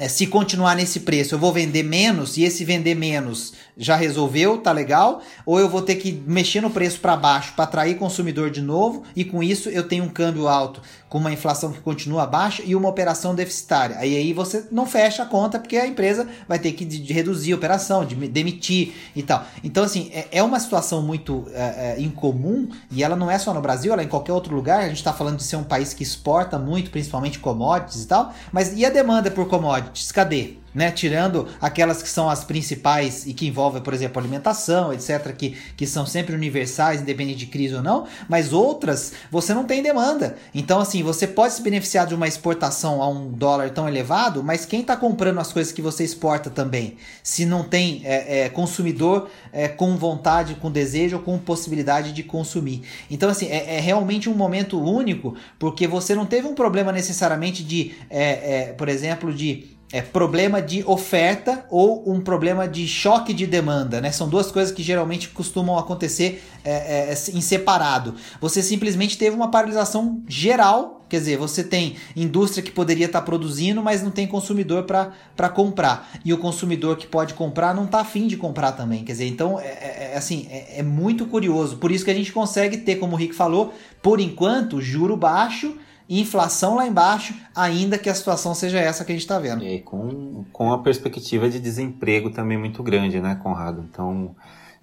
é, 0.00 0.08
se 0.08 0.26
continuar 0.26 0.74
nesse 0.76 1.00
preço, 1.00 1.34
eu 1.34 1.38
vou 1.38 1.52
vender 1.52 1.82
menos? 1.82 2.36
E 2.36 2.44
esse 2.44 2.64
vender 2.64 2.94
menos 2.94 3.52
já 3.78 3.94
resolveu, 3.94 4.58
tá 4.58 4.72
legal? 4.72 5.22
Ou 5.46 5.60
eu 5.60 5.68
vou 5.68 5.80
ter 5.80 5.94
que 5.94 6.12
mexer 6.26 6.60
no 6.60 6.68
preço 6.68 6.98
para 6.98 7.16
baixo 7.16 7.52
para 7.54 7.64
atrair 7.64 7.96
consumidor 7.96 8.50
de 8.50 8.60
novo 8.60 9.04
e 9.14 9.24
com 9.24 9.42
isso 9.42 9.68
eu 9.68 9.86
tenho 9.86 10.04
um 10.04 10.08
câmbio 10.08 10.48
alto 10.48 10.82
com 11.08 11.18
uma 11.18 11.32
inflação 11.32 11.72
que 11.72 11.80
continua 11.80 12.26
baixa 12.26 12.62
e 12.66 12.74
uma 12.74 12.88
operação 12.88 13.34
deficitária. 13.34 13.96
Aí 13.98 14.16
aí 14.16 14.32
você 14.32 14.66
não 14.70 14.84
fecha 14.84 15.22
a 15.22 15.26
conta 15.26 15.58
porque 15.58 15.76
a 15.76 15.86
empresa 15.86 16.26
vai 16.46 16.58
ter 16.58 16.72
que 16.72 16.84
de, 16.84 17.12
reduzir 17.12 17.52
a 17.52 17.56
operação, 17.56 18.04
de 18.04 18.14
demitir 18.28 18.94
e 19.14 19.22
tal. 19.22 19.44
Então 19.62 19.84
assim 19.84 20.10
é, 20.12 20.26
é 20.32 20.42
uma 20.42 20.58
situação 20.58 21.00
muito 21.00 21.46
é, 21.52 21.96
é, 21.96 22.00
incomum 22.00 22.68
e 22.90 23.02
ela 23.02 23.14
não 23.14 23.30
é 23.30 23.38
só 23.38 23.54
no 23.54 23.60
Brasil, 23.60 23.92
ela 23.92 24.02
é 24.02 24.04
em 24.04 24.08
qualquer 24.08 24.32
outro 24.32 24.54
lugar. 24.54 24.80
A 24.80 24.88
gente 24.88 24.96
está 24.96 25.12
falando 25.12 25.36
de 25.36 25.44
ser 25.44 25.56
um 25.56 25.64
país 25.64 25.94
que 25.94 26.02
exporta 26.02 26.58
muito, 26.58 26.90
principalmente 26.90 27.38
commodities 27.38 28.02
e 28.02 28.08
tal. 28.08 28.32
Mas 28.52 28.76
e 28.76 28.84
a 28.84 28.90
demanda 28.90 29.30
por 29.30 29.48
commodities? 29.48 30.10
Cadê? 30.10 30.56
Né? 30.74 30.90
Tirando 30.90 31.48
aquelas 31.60 32.02
que 32.02 32.08
são 32.08 32.28
as 32.28 32.44
principais 32.44 33.26
e 33.26 33.32
que 33.32 33.46
envolvem, 33.46 33.82
por 33.82 33.94
exemplo, 33.94 34.20
alimentação, 34.20 34.92
etc., 34.92 35.32
que, 35.36 35.56
que 35.76 35.86
são 35.86 36.06
sempre 36.06 36.34
universais, 36.34 37.00
independente 37.00 37.38
de 37.38 37.46
crise 37.46 37.74
ou 37.74 37.82
não, 37.82 38.06
mas 38.28 38.52
outras 38.52 39.12
você 39.30 39.54
não 39.54 39.64
tem 39.64 39.82
demanda. 39.82 40.36
Então, 40.54 40.80
assim, 40.80 41.02
você 41.02 41.26
pode 41.26 41.54
se 41.54 41.62
beneficiar 41.62 42.06
de 42.06 42.14
uma 42.14 42.28
exportação 42.28 43.02
a 43.02 43.08
um 43.08 43.30
dólar 43.30 43.70
tão 43.70 43.88
elevado, 43.88 44.42
mas 44.42 44.66
quem 44.66 44.80
está 44.80 44.96
comprando 44.96 45.38
as 45.38 45.52
coisas 45.52 45.72
que 45.72 45.82
você 45.82 46.04
exporta 46.04 46.50
também? 46.50 46.96
Se 47.22 47.44
não 47.44 47.64
tem 47.64 48.02
é, 48.04 48.40
é, 48.40 48.48
consumidor 48.48 49.30
é, 49.52 49.68
com 49.68 49.96
vontade, 49.96 50.54
com 50.54 50.70
desejo 50.70 51.16
ou 51.16 51.22
com 51.22 51.38
possibilidade 51.38 52.12
de 52.12 52.22
consumir. 52.22 52.82
Então, 53.10 53.28
assim, 53.28 53.46
é, 53.46 53.76
é, 53.76 53.80
realmente 53.80 54.28
um 54.28 54.34
momento 54.34 54.80
único, 54.80 55.34
porque 55.58 55.86
você 55.86 56.14
não 56.14 56.26
teve 56.26 56.46
um 56.46 56.54
problema 56.54 56.92
necessariamente 56.92 57.62
de, 57.64 57.94
é, 58.10 58.22
é, 58.22 58.72
por 58.72 58.88
exemplo, 58.88 59.32
de 59.32 59.77
é, 59.90 60.02
problema 60.02 60.60
de 60.60 60.84
oferta 60.84 61.64
ou 61.70 62.10
um 62.10 62.20
problema 62.20 62.68
de 62.68 62.86
choque 62.86 63.32
de 63.32 63.46
demanda, 63.46 64.00
né? 64.00 64.12
São 64.12 64.28
duas 64.28 64.50
coisas 64.50 64.72
que 64.72 64.82
geralmente 64.82 65.30
costumam 65.30 65.78
acontecer 65.78 66.44
é, 66.62 67.10
é, 67.10 67.14
em 67.32 67.40
separado. 67.40 68.14
Você 68.40 68.62
simplesmente 68.62 69.16
teve 69.16 69.34
uma 69.34 69.50
paralisação 69.50 70.22
geral, 70.28 71.06
quer 71.08 71.20
dizer, 71.20 71.38
você 71.38 71.64
tem 71.64 71.96
indústria 72.14 72.62
que 72.62 72.70
poderia 72.70 73.06
estar 73.06 73.20
tá 73.20 73.24
produzindo, 73.24 73.82
mas 73.82 74.02
não 74.02 74.10
tem 74.10 74.26
consumidor 74.26 74.84
para 74.84 75.48
comprar. 75.48 76.10
E 76.22 76.34
o 76.34 76.38
consumidor 76.38 76.98
que 76.98 77.06
pode 77.06 77.32
comprar 77.32 77.74
não 77.74 77.86
está 77.86 78.00
afim 78.00 78.26
de 78.26 78.36
comprar 78.36 78.72
também. 78.72 79.04
Quer 79.04 79.12
dizer, 79.12 79.26
então, 79.26 79.58
é, 79.58 79.64
é, 79.64 80.10
é 80.12 80.18
assim, 80.18 80.48
é, 80.50 80.80
é 80.80 80.82
muito 80.82 81.24
curioso. 81.24 81.78
Por 81.78 81.90
isso 81.90 82.04
que 82.04 82.10
a 82.10 82.14
gente 82.14 82.30
consegue 82.30 82.76
ter, 82.76 82.96
como 82.96 83.14
o 83.14 83.18
Rick 83.18 83.34
falou, 83.34 83.72
por 84.02 84.20
enquanto, 84.20 84.82
juro 84.82 85.16
baixo 85.16 85.74
inflação 86.08 86.76
lá 86.76 86.86
embaixo, 86.86 87.34
ainda 87.54 87.98
que 87.98 88.08
a 88.08 88.14
situação 88.14 88.54
seja 88.54 88.78
essa 88.78 89.04
que 89.04 89.12
a 89.12 89.14
gente 89.14 89.22
está 89.22 89.38
vendo. 89.38 89.64
E 89.64 89.80
com, 89.80 90.44
com 90.52 90.72
a 90.72 90.78
perspectiva 90.78 91.48
de 91.50 91.60
desemprego 91.60 92.30
também 92.30 92.56
muito 92.56 92.82
grande, 92.82 93.20
né, 93.20 93.38
Conrado? 93.42 93.84
Então, 93.90 94.34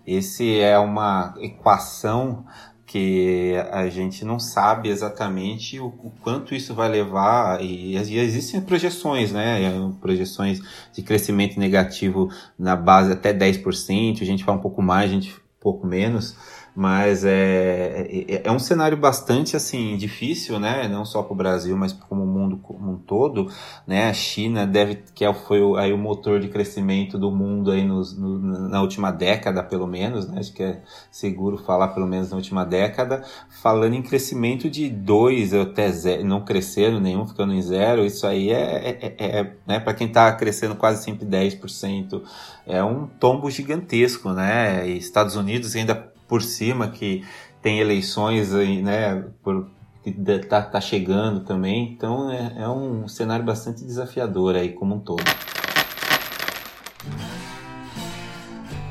esse 0.06 0.60
é 0.60 0.78
uma 0.78 1.34
equação 1.40 2.46
que 2.86 3.56
a 3.72 3.90
gente 3.90 4.24
não 4.24 4.40
sabe 4.40 4.90
exatamente 4.90 5.80
o, 5.80 5.88
o 5.88 6.12
quanto 6.22 6.54
isso 6.54 6.74
vai 6.76 6.88
levar 6.88 7.62
e, 7.62 7.98
e, 7.98 8.20
existem 8.20 8.62
projeções, 8.62 9.32
né? 9.32 9.60
Projeções 10.00 10.62
de 10.94 11.02
crescimento 11.02 11.60
negativo 11.60 12.30
na 12.58 12.76
base 12.76 13.12
até 13.12 13.34
10%, 13.34 14.22
a 14.22 14.26
gente 14.26 14.44
fala 14.44 14.60
um 14.60 14.62
pouco 14.62 14.82
mais, 14.82 15.10
a 15.10 15.14
gente 15.14 15.34
um 15.34 15.60
pouco 15.60 15.88
menos, 15.88 16.38
mas 16.76 17.24
é, 17.24 18.06
é, 18.28 18.42
é, 18.44 18.52
um 18.52 18.60
cenário 18.60 18.98
bastante 18.98 19.56
assim 19.56 19.96
difícil, 19.96 20.60
né? 20.60 20.90
Não 20.90 21.06
só 21.06 21.24
para 21.24 21.32
o 21.32 21.36
Brasil, 21.36 21.78
mas 21.78 21.94
como 21.94 22.24
o 22.24 22.28
mundo 22.28 22.58
como 22.62 22.92
um 22.92 22.98
todo, 22.98 23.50
né? 23.88 24.10
A 24.10 24.14
China 24.14 24.68
deve 24.68 24.96
que 25.14 25.24
é 25.24 25.34
foi 25.34 25.62
o, 25.62 25.78
aí 25.78 25.94
o 25.94 25.98
motor 25.98 26.38
de 26.38 26.50
crescimento 26.50 27.18
do 27.18 27.32
mundo 27.32 27.72
aí 27.72 27.86
nos, 27.86 28.18
no, 28.18 28.38
na 28.68 28.82
última 28.82 29.10
década, 29.10 29.64
pelo 29.64 29.88
menos, 29.88 30.28
né? 30.28 30.40
Acho 30.40 30.52
que 30.52 30.64
é 30.64 30.82
seguro 31.10 31.58
falar 31.58 31.90
pelo 31.90 32.06
menos 32.06 32.32
na 32.32 32.36
última 32.36 32.66
década, 32.66 33.24
falando 33.64 33.94
em 33.94 34.02
crescimento 34.02 34.70
de 34.70 34.90
dois 34.90 35.54
até 35.54 35.90
zero, 35.90 36.26
não 36.26 36.44
crescendo 36.44 37.00
nenhum, 37.00 37.26
ficando 37.26 37.54
em 37.54 37.62
zero. 37.62 38.06
Isso 38.06 38.28
aí 38.28 38.50
é, 38.52 39.00
é, 39.02 39.16
é, 39.18 39.40
é 39.40 39.54
né? 39.66 39.80
Para 39.80 39.94
quem 39.94 40.08
está 40.08 40.30
crescendo 40.34 40.76
quase 40.76 41.02
sempre 41.06 41.26
10%, 41.26 42.22
é 42.68 42.84
um 42.84 43.08
tombo 43.08 43.50
gigantesco, 43.50 44.32
né? 44.34 44.86
E 44.90 44.98
Estados 44.98 45.38
Unidos 45.38 45.74
ainda 45.74 46.14
por 46.28 46.42
cima, 46.42 46.90
que 46.90 47.24
tem 47.62 47.80
eleições 47.80 48.54
aí, 48.54 48.82
né, 48.82 49.26
por, 49.44 49.70
que 50.04 50.12
tá, 50.40 50.62
tá 50.62 50.80
chegando 50.80 51.42
também. 51.42 51.92
Então 51.92 52.32
é, 52.32 52.54
é 52.58 52.70
um 52.70 53.08
cenário 53.08 53.46
bastante 53.46 53.84
desafiador 53.84 54.56
aí 54.56 54.74
como 54.74 54.96
um 54.96 55.00
todo. 55.00 55.24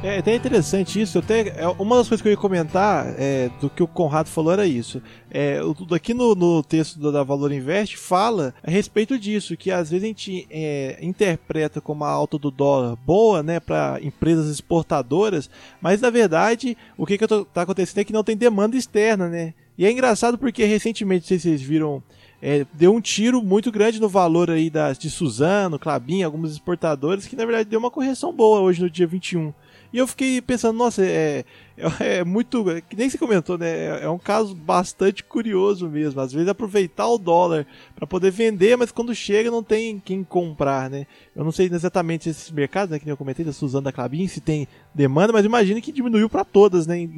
É 0.05 0.19
até 0.19 0.35
interessante 0.35 1.01
isso. 1.01 1.19
Até, 1.19 1.49
é, 1.57 1.67
uma 1.79 1.97
das 1.97 2.07
coisas 2.07 2.21
que 2.21 2.29
eu 2.29 2.33
ia 2.33 2.37
comentar 2.37 3.15
é, 3.19 3.51
do 3.59 3.71
que 3.71 3.83
o 3.83 3.89
Conrado 3.89 4.29
falou 4.29 4.53
era 4.53 4.67
isso. 4.67 5.01
É, 5.31 5.61
aqui 5.95 6.13
no, 6.13 6.35
no 6.35 6.63
texto 6.63 7.11
da 7.11 7.23
Valor 7.23 7.51
Invest 7.51 7.97
fala 7.97 8.55
a 8.63 8.71
respeito 8.71 9.19
disso, 9.19 9.57
que 9.57 9.71
às 9.71 9.89
vezes 9.89 10.05
a 10.05 10.07
gente 10.07 10.47
é, 10.51 10.99
interpreta 11.01 11.81
como 11.81 12.05
a 12.05 12.11
alta 12.11 12.39
do 12.39 12.51
dólar 12.51 12.97
boa 12.97 13.43
né, 13.43 13.59
para 13.59 13.99
empresas 14.03 14.51
exportadoras, 14.51 15.49
mas 15.81 16.03
na 16.03 16.11
verdade 16.11 16.77
o 16.99 17.07
que 17.07 17.15
está 17.15 17.63
acontecendo 17.63 18.01
é 18.01 18.05
que 18.05 18.13
não 18.13 18.23
tem 18.23 18.37
demanda 18.37 18.77
externa. 18.77 19.27
Né? 19.27 19.55
E 19.79 19.87
é 19.87 19.91
engraçado 19.91 20.37
porque 20.37 20.65
recentemente, 20.65 21.23
não 21.23 21.29
sei 21.29 21.39
se 21.39 21.49
vocês 21.49 21.63
viram 21.63 22.03
é, 22.43 22.67
deu 22.75 22.95
um 22.95 23.01
tiro 23.01 23.43
muito 23.43 23.73
grande 23.73 23.99
no 23.99 24.07
valor 24.07 24.51
aí 24.51 24.69
das, 24.69 24.99
de 24.99 25.09
Suzano, 25.09 25.79
Clabin, 25.79 26.23
alguns 26.23 26.53
exportadores, 26.53 27.27
que 27.27 27.35
na 27.35 27.47
verdade 27.47 27.71
deu 27.71 27.79
uma 27.79 27.91
correção 27.91 28.35
boa 28.35 28.61
hoje 28.61 28.83
no 28.83 28.91
dia 28.91 29.07
21. 29.07 29.51
E 29.95 29.99
eu 29.99 30.09
fiquei 30.09 30.43
pensando, 30.43 30.77
nossa, 30.77 31.07
é, 31.07 31.45
é, 31.77 32.19
é 32.19 32.25
muito. 32.25 32.65
Que 32.89 32.97
nem 32.97 33.09
você 33.09 33.19
comentou, 33.19 33.59
né? 33.59 33.69
É, 33.69 34.01
é, 34.05 34.09
um 34.09 34.19
caso 34.19 34.55
bastante 34.55 35.25
curioso 35.25 35.89
mesmo. 35.89 36.21
Às 36.21 36.33
vezes 36.33 36.49
aproveitar 36.49 37.09
o 37.09 37.19
dólar 37.19 37.67
para 37.95 38.07
poder 38.07 38.31
vender, 38.31 38.77
mas 38.77 38.93
quando 38.93 39.15
chega 39.15 39.51
não 39.51 39.63
tem 39.63 39.99
quem 39.99 40.23
comprar, 40.23 40.89
né? 40.89 41.07
Eu 41.35 41.45
não 41.45 41.53
sei 41.53 41.67
exatamente 41.67 42.29
esses 42.29 42.51
mercados, 42.51 42.91
né? 42.91 42.99
Que 42.99 43.05
nem 43.05 43.13
eu 43.13 43.17
comentei, 43.17 43.45
da 43.45 43.53
Suzana 43.53 43.85
da 43.85 43.93
Clabin, 43.93 44.27
se 44.29 44.41
tem 44.41 44.69
demanda, 44.95 45.33
mas 45.33 45.45
imagino 45.45 45.83
que 45.83 45.93
diminuiu 45.93 46.29
para 46.29 46.45
todas, 46.45 46.87
né? 46.87 47.09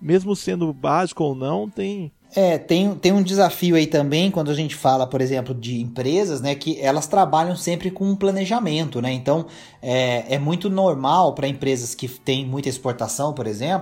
Mesmo 0.00 0.34
sendo 0.34 0.72
básico 0.72 1.22
ou 1.22 1.34
não, 1.34 1.68
tem 1.68 2.10
é, 2.36 2.58
tem, 2.58 2.92
tem 2.96 3.12
um 3.12 3.22
desafio 3.22 3.76
aí 3.76 3.86
também 3.86 4.28
quando 4.28 4.50
a 4.50 4.54
gente 4.54 4.74
fala, 4.74 5.06
por 5.06 5.20
exemplo, 5.20 5.54
de 5.54 5.80
empresas, 5.80 6.40
né, 6.40 6.56
que 6.56 6.80
elas 6.80 7.06
trabalham 7.06 7.54
sempre 7.54 7.92
com 7.92 8.04
um 8.04 8.16
planejamento, 8.16 9.00
né? 9.00 9.12
Então 9.12 9.46
é, 9.80 10.34
é 10.34 10.38
muito 10.38 10.68
normal 10.68 11.32
para 11.34 11.46
empresas 11.46 11.94
que 11.94 12.08
têm 12.08 12.44
muita 12.44 12.68
exportação, 12.68 13.32
por 13.32 13.46
exemplo, 13.46 13.73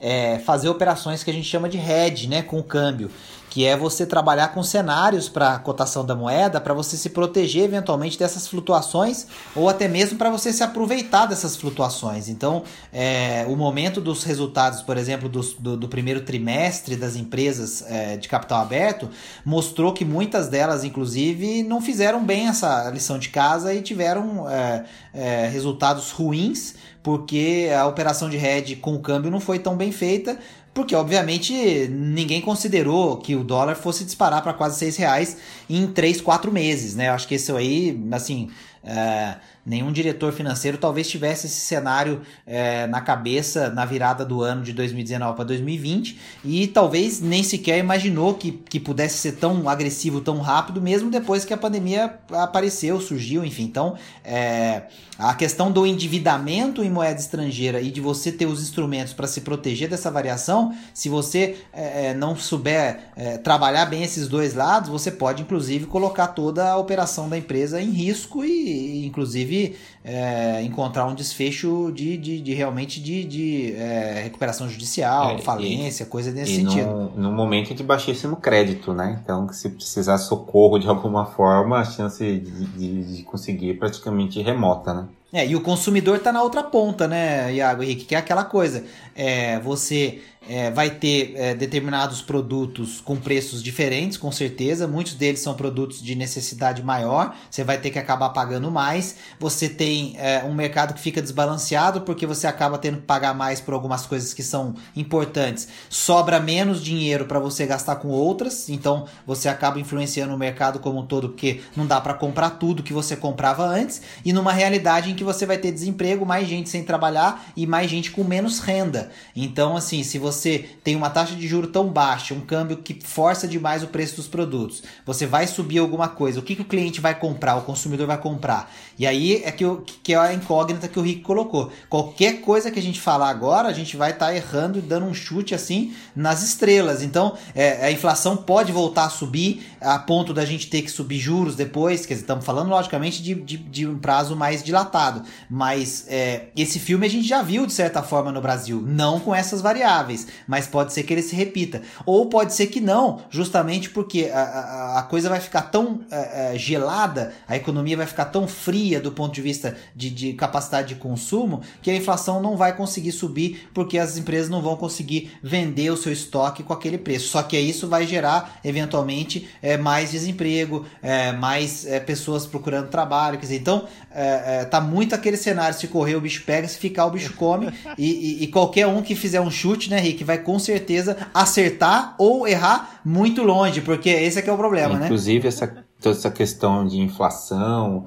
é, 0.00 0.38
fazer 0.40 0.68
operações 0.68 1.24
que 1.24 1.30
a 1.30 1.34
gente 1.34 1.46
chama 1.46 1.68
de 1.68 1.78
hedge, 1.78 2.28
né, 2.28 2.42
com 2.42 2.58
o 2.58 2.62
câmbio 2.62 3.10
que 3.58 3.64
é 3.64 3.76
você 3.76 4.06
trabalhar 4.06 4.54
com 4.54 4.62
cenários 4.62 5.28
para 5.28 5.54
a 5.54 5.58
cotação 5.58 6.06
da 6.06 6.14
moeda, 6.14 6.60
para 6.60 6.72
você 6.72 6.96
se 6.96 7.10
proteger 7.10 7.64
eventualmente 7.64 8.16
dessas 8.16 8.46
flutuações 8.46 9.26
ou 9.52 9.68
até 9.68 9.88
mesmo 9.88 10.16
para 10.16 10.30
você 10.30 10.52
se 10.52 10.62
aproveitar 10.62 11.26
dessas 11.26 11.56
flutuações. 11.56 12.28
Então, 12.28 12.62
é, 12.92 13.44
o 13.48 13.56
momento 13.56 14.00
dos 14.00 14.22
resultados, 14.22 14.80
por 14.80 14.96
exemplo, 14.96 15.28
do, 15.28 15.40
do, 15.58 15.76
do 15.76 15.88
primeiro 15.88 16.20
trimestre 16.20 16.94
das 16.94 17.16
empresas 17.16 17.82
é, 17.88 18.16
de 18.16 18.28
capital 18.28 18.62
aberto, 18.62 19.10
mostrou 19.44 19.92
que 19.92 20.04
muitas 20.04 20.46
delas, 20.46 20.84
inclusive, 20.84 21.64
não 21.64 21.80
fizeram 21.80 22.24
bem 22.24 22.46
essa 22.46 22.88
lição 22.90 23.18
de 23.18 23.28
casa 23.28 23.74
e 23.74 23.82
tiveram 23.82 24.48
é, 24.48 24.84
é 25.12 25.48
resultados 25.48 26.12
ruins 26.12 26.76
porque 27.02 27.70
a 27.74 27.86
operação 27.86 28.28
de 28.28 28.36
hedge 28.36 28.76
com 28.76 28.94
o 28.94 29.00
câmbio 29.00 29.30
não 29.30 29.40
foi 29.40 29.58
tão 29.58 29.76
bem 29.76 29.90
feita 29.90 30.38
porque 30.72 30.94
obviamente 30.94 31.88
ninguém 31.88 32.40
considerou 32.40 33.16
que 33.16 33.34
o 33.34 33.42
dólar 33.42 33.74
fosse 33.74 34.04
disparar 34.04 34.42
para 34.42 34.52
quase 34.52 34.78
seis 34.78 34.96
reais 34.96 35.36
em 35.68 35.86
três, 35.86 36.20
quatro 36.20 36.52
meses, 36.52 36.94
né? 36.94 37.08
Eu 37.08 37.12
acho 37.12 37.26
que 37.26 37.34
isso 37.34 37.56
aí, 37.56 38.00
assim, 38.12 38.50
é, 38.84 39.36
nenhum 39.68 39.92
diretor 39.92 40.32
financeiro 40.32 40.78
talvez 40.78 41.08
tivesse 41.08 41.46
esse 41.46 41.60
cenário 41.60 42.22
é, 42.46 42.86
na 42.86 43.00
cabeça 43.00 43.70
na 43.70 43.84
virada 43.84 44.24
do 44.24 44.42
ano 44.42 44.62
de 44.62 44.72
2019 44.72 45.36
para 45.36 45.44
2020 45.44 46.18
e 46.44 46.66
talvez 46.66 47.20
nem 47.20 47.42
sequer 47.42 47.78
imaginou 47.78 48.34
que, 48.34 48.52
que 48.52 48.80
pudesse 48.80 49.18
ser 49.18 49.32
tão 49.32 49.68
agressivo 49.68 50.20
tão 50.20 50.38
rápido, 50.40 50.80
mesmo 50.80 51.10
depois 51.10 51.44
que 51.44 51.52
a 51.52 51.56
pandemia 51.56 52.18
apareceu, 52.32 53.00
surgiu, 53.00 53.44
enfim. 53.44 53.64
Então, 53.64 53.96
é, 54.24 54.82
a 55.18 55.34
questão 55.34 55.70
do 55.70 55.86
endividamento 55.86 56.82
em 56.82 56.90
moeda 56.90 57.20
estrangeira 57.20 57.80
e 57.80 57.90
de 57.90 58.00
você 58.00 58.30
ter 58.30 58.46
os 58.46 58.62
instrumentos 58.62 59.12
para 59.12 59.26
se 59.26 59.40
proteger 59.40 59.88
dessa 59.88 60.10
variação, 60.10 60.74
se 60.94 61.08
você 61.08 61.56
é, 61.72 62.06
é, 62.06 62.14
não 62.14 62.36
souber 62.36 63.00
é, 63.16 63.36
trabalhar 63.38 63.86
bem 63.86 64.04
esses 64.04 64.28
dois 64.28 64.54
lados, 64.54 64.88
você 64.88 65.10
pode 65.10 65.42
inclusive 65.42 65.86
colocar 65.86 66.28
toda 66.28 66.70
a 66.70 66.76
operação 66.76 67.28
da 67.28 67.36
empresa 67.36 67.82
em 67.82 67.90
risco 67.90 68.44
e, 68.44 69.04
inclusive, 69.06 69.57
é, 70.04 70.62
encontrar 70.62 71.06
um 71.06 71.14
desfecho 71.14 71.92
de, 71.92 72.16
de, 72.16 72.40
de 72.40 72.54
realmente 72.54 73.00
de, 73.00 73.24
de 73.24 73.72
é, 73.74 74.22
recuperação 74.24 74.68
judicial, 74.68 75.32
é, 75.32 75.38
falência, 75.38 76.04
e, 76.04 76.06
coisa 76.06 76.30
nesse 76.30 76.56
sentido. 76.56 76.86
No, 76.86 77.10
no 77.16 77.32
momento 77.32 77.74
de 77.74 77.82
baixíssimo 77.82 78.36
crédito, 78.36 78.92
né? 78.92 79.20
Então, 79.22 79.48
se 79.52 79.68
precisar 79.70 80.18
socorro 80.18 80.78
de 80.78 80.86
alguma 80.88 81.26
forma, 81.26 81.78
a 81.80 81.84
chance 81.84 82.24
de, 82.24 82.64
de, 82.66 83.16
de 83.16 83.22
conseguir 83.22 83.70
é 83.70 83.74
praticamente 83.74 84.40
remota, 84.40 84.94
né? 84.94 85.08
É, 85.30 85.46
e 85.46 85.54
o 85.54 85.60
consumidor 85.60 86.16
está 86.16 86.32
na 86.32 86.42
outra 86.42 86.62
ponta, 86.62 87.06
né, 87.06 87.52
Iago 87.52 87.82
Henrique? 87.82 88.06
Que 88.06 88.14
é 88.14 88.18
aquela 88.18 88.44
coisa. 88.44 88.84
É, 89.14 89.58
você 89.60 90.22
é, 90.48 90.70
vai 90.70 90.90
ter 90.90 91.34
é, 91.36 91.54
determinados 91.54 92.22
produtos 92.22 93.00
com 93.02 93.16
preços 93.16 93.62
diferentes, 93.62 94.16
com 94.16 94.32
certeza. 94.32 94.88
Muitos 94.88 95.14
deles 95.14 95.40
são 95.40 95.54
produtos 95.54 96.02
de 96.02 96.14
necessidade 96.14 96.82
maior, 96.82 97.34
você 97.50 97.62
vai 97.62 97.78
ter 97.78 97.90
que 97.90 97.98
acabar 97.98 98.30
pagando 98.30 98.70
mais. 98.70 99.16
Você 99.38 99.68
tem 99.68 100.14
é, 100.16 100.42
um 100.44 100.54
mercado 100.54 100.94
que 100.94 101.00
fica 101.00 101.20
desbalanceado 101.20 102.00
porque 102.00 102.26
você 102.26 102.46
acaba 102.46 102.78
tendo 102.78 102.98
que 102.98 103.02
pagar 103.02 103.34
mais 103.34 103.60
por 103.60 103.74
algumas 103.74 104.06
coisas 104.06 104.32
que 104.32 104.42
são 104.42 104.74
importantes. 104.96 105.68
Sobra 105.90 106.40
menos 106.40 106.82
dinheiro 106.82 107.26
para 107.26 107.38
você 107.38 107.66
gastar 107.66 107.96
com 107.96 108.08
outras, 108.08 108.70
então 108.70 109.06
você 109.26 109.48
acaba 109.48 109.78
influenciando 109.78 110.34
o 110.34 110.38
mercado 110.38 110.78
como 110.78 111.00
um 111.00 111.06
todo, 111.06 111.28
porque 111.28 111.60
não 111.76 111.86
dá 111.86 112.00
para 112.00 112.14
comprar 112.14 112.50
tudo 112.50 112.82
que 112.82 112.92
você 112.92 113.14
comprava 113.14 113.66
antes. 113.66 114.00
E 114.24 114.32
numa 114.32 114.52
realidade 114.52 115.10
em 115.10 115.14
que 115.18 115.24
você 115.24 115.44
vai 115.44 115.58
ter 115.58 115.72
desemprego, 115.72 116.24
mais 116.24 116.48
gente 116.48 116.68
sem 116.68 116.82
trabalhar 116.82 117.52
e 117.56 117.66
mais 117.66 117.90
gente 117.90 118.10
com 118.10 118.24
menos 118.24 118.60
renda. 118.60 119.10
Então, 119.34 119.76
assim, 119.76 120.02
se 120.02 120.18
você 120.18 120.68
tem 120.82 120.96
uma 120.96 121.10
taxa 121.10 121.34
de 121.34 121.46
juro 121.46 121.66
tão 121.66 121.88
baixa, 121.88 122.34
um 122.34 122.40
câmbio 122.40 122.78
que 122.78 122.98
força 123.04 123.46
demais 123.46 123.82
o 123.82 123.88
preço 123.88 124.16
dos 124.16 124.28
produtos, 124.28 124.82
você 125.04 125.26
vai 125.26 125.46
subir 125.46 125.78
alguma 125.78 126.08
coisa, 126.08 126.40
o 126.40 126.42
que, 126.42 126.54
que 126.54 126.62
o 126.62 126.66
cliente 126.66 127.00
vai 127.00 127.14
comprar, 127.14 127.56
o 127.56 127.62
consumidor 127.62 128.06
vai 128.06 128.18
comprar? 128.18 128.72
E 128.98 129.06
aí 129.06 129.42
é 129.44 129.52
que, 129.52 129.64
que 130.02 130.14
é 130.14 130.16
a 130.16 130.32
incógnita 130.32 130.88
que 130.88 130.98
o 130.98 131.02
Rick 131.02 131.22
colocou. 131.22 131.70
Qualquer 131.88 132.40
coisa 132.40 132.70
que 132.70 132.78
a 132.78 132.82
gente 132.82 133.00
falar 133.00 133.28
agora, 133.28 133.68
a 133.68 133.72
gente 133.72 133.96
vai 133.96 134.10
estar 134.10 134.26
tá 134.26 134.34
errando 134.34 134.78
e 134.78 134.82
dando 134.82 135.06
um 135.06 135.14
chute 135.14 135.54
assim 135.54 135.94
nas 136.14 136.42
estrelas. 136.42 137.02
Então, 137.02 137.36
é, 137.54 137.86
a 137.86 137.90
inflação 137.90 138.36
pode 138.36 138.72
voltar 138.72 139.04
a 139.04 139.10
subir 139.10 139.66
a 139.80 139.98
ponto 139.98 140.32
da 140.32 140.44
gente 140.44 140.68
ter 140.68 140.82
que 140.82 140.90
subir 140.90 141.18
juros 141.18 141.54
depois. 141.56 142.06
Quer 142.06 142.14
dizer, 142.14 142.24
estamos 142.24 142.44
falando 142.44 142.68
logicamente 142.68 143.22
de, 143.22 143.34
de, 143.34 143.56
de 143.56 143.86
um 143.86 143.98
prazo 143.98 144.36
mais 144.36 144.62
dilatado. 144.62 145.22
Mas 145.50 146.06
é, 146.08 146.46
esse 146.56 146.78
filme 146.78 147.06
a 147.06 147.10
gente 147.10 147.26
já 147.26 147.42
viu 147.42 147.66
de 147.66 147.72
certa 147.72 148.02
forma 148.02 148.32
no 148.32 148.40
Brasil, 148.40 148.82
não 148.86 149.20
com 149.20 149.34
essas 149.34 149.60
variáveis 149.60 150.26
mas 150.46 150.66
pode 150.66 150.92
ser 150.92 151.02
que 151.02 151.12
ele 151.12 151.22
se 151.22 151.34
repita. 151.34 151.82
Ou 152.06 152.26
pode 152.26 152.54
ser 152.54 152.66
que 152.66 152.80
não, 152.80 153.20
justamente 153.30 153.90
porque 153.90 154.30
a, 154.32 154.40
a, 154.40 154.98
a 155.00 155.02
coisa 155.02 155.28
vai 155.28 155.40
ficar 155.40 155.62
tão 155.62 156.00
é, 156.10 156.54
é, 156.54 156.58
gelada, 156.58 157.32
a 157.46 157.56
economia 157.56 157.96
vai 157.96 158.06
ficar 158.06 158.26
tão 158.26 158.46
fria 158.46 159.00
do 159.00 159.12
ponto 159.12 159.34
de 159.34 159.42
vista 159.42 159.76
de, 159.94 160.10
de, 160.10 160.32
capacidade 160.32 160.88
de 160.88 160.94
consumo, 160.96 161.60
que 161.82 161.90
a 161.90 161.96
inflação 161.96 162.40
não 162.40 162.56
vai 162.56 162.76
conseguir 162.76 163.12
subir 163.12 163.68
porque 163.74 163.98
as 163.98 164.16
empresas 164.16 164.48
não 164.48 164.62
vão 164.62 164.76
conseguir 164.76 165.32
vender 165.42 165.90
o 165.90 165.96
seu 165.96 166.12
estoque 166.12 166.62
com 166.62 166.72
aquele 166.72 166.98
preço. 166.98 167.28
Só 167.28 167.42
que 167.42 167.58
isso 167.58 167.88
vai 167.88 168.06
gerar, 168.06 168.60
eventualmente, 168.64 169.48
é, 169.68 169.76
mais 169.76 170.10
desemprego, 170.10 170.86
é, 171.02 171.32
mais 171.32 171.86
é, 171.86 172.00
pessoas 172.00 172.46
procurando 172.46 172.88
trabalho. 172.88 173.36
Quer 173.36 173.42
dizer, 173.42 173.56
então 173.56 173.86
é, 174.10 174.60
é, 174.60 174.64
tá 174.64 174.80
muito 174.80 175.14
aquele 175.14 175.36
cenário: 175.36 175.76
se 175.76 175.86
correr 175.88 176.16
o 176.16 176.20
bicho 176.20 176.42
pega, 176.44 176.66
se 176.66 176.78
ficar 176.78 177.04
o 177.04 177.10
bicho 177.10 177.34
come. 177.34 177.70
e, 177.98 178.40
e, 178.40 178.44
e, 178.44 178.46
qualquer 178.48 178.86
um 178.86 179.02
que 179.02 179.14
fizer 179.14 179.40
um 179.40 179.50
chute, 179.50 179.90
né, 179.90 180.00
Rick, 180.00 180.24
vai 180.24 180.38
com 180.38 180.58
certeza 180.58 181.16
acertar 181.34 182.14
ou 182.18 182.48
errar 182.48 183.00
muito 183.04 183.42
longe, 183.42 183.82
porque 183.82 184.08
esse 184.08 184.38
é 184.38 184.42
que 184.42 184.48
é 184.48 184.52
o 184.52 184.56
problema, 184.56 184.94
né? 184.98 185.04
Inclusive, 185.06 185.46
essa, 185.46 185.66
toda 186.00 186.16
essa 186.16 186.30
questão 186.30 186.86
de 186.86 186.98
inflação 186.98 188.06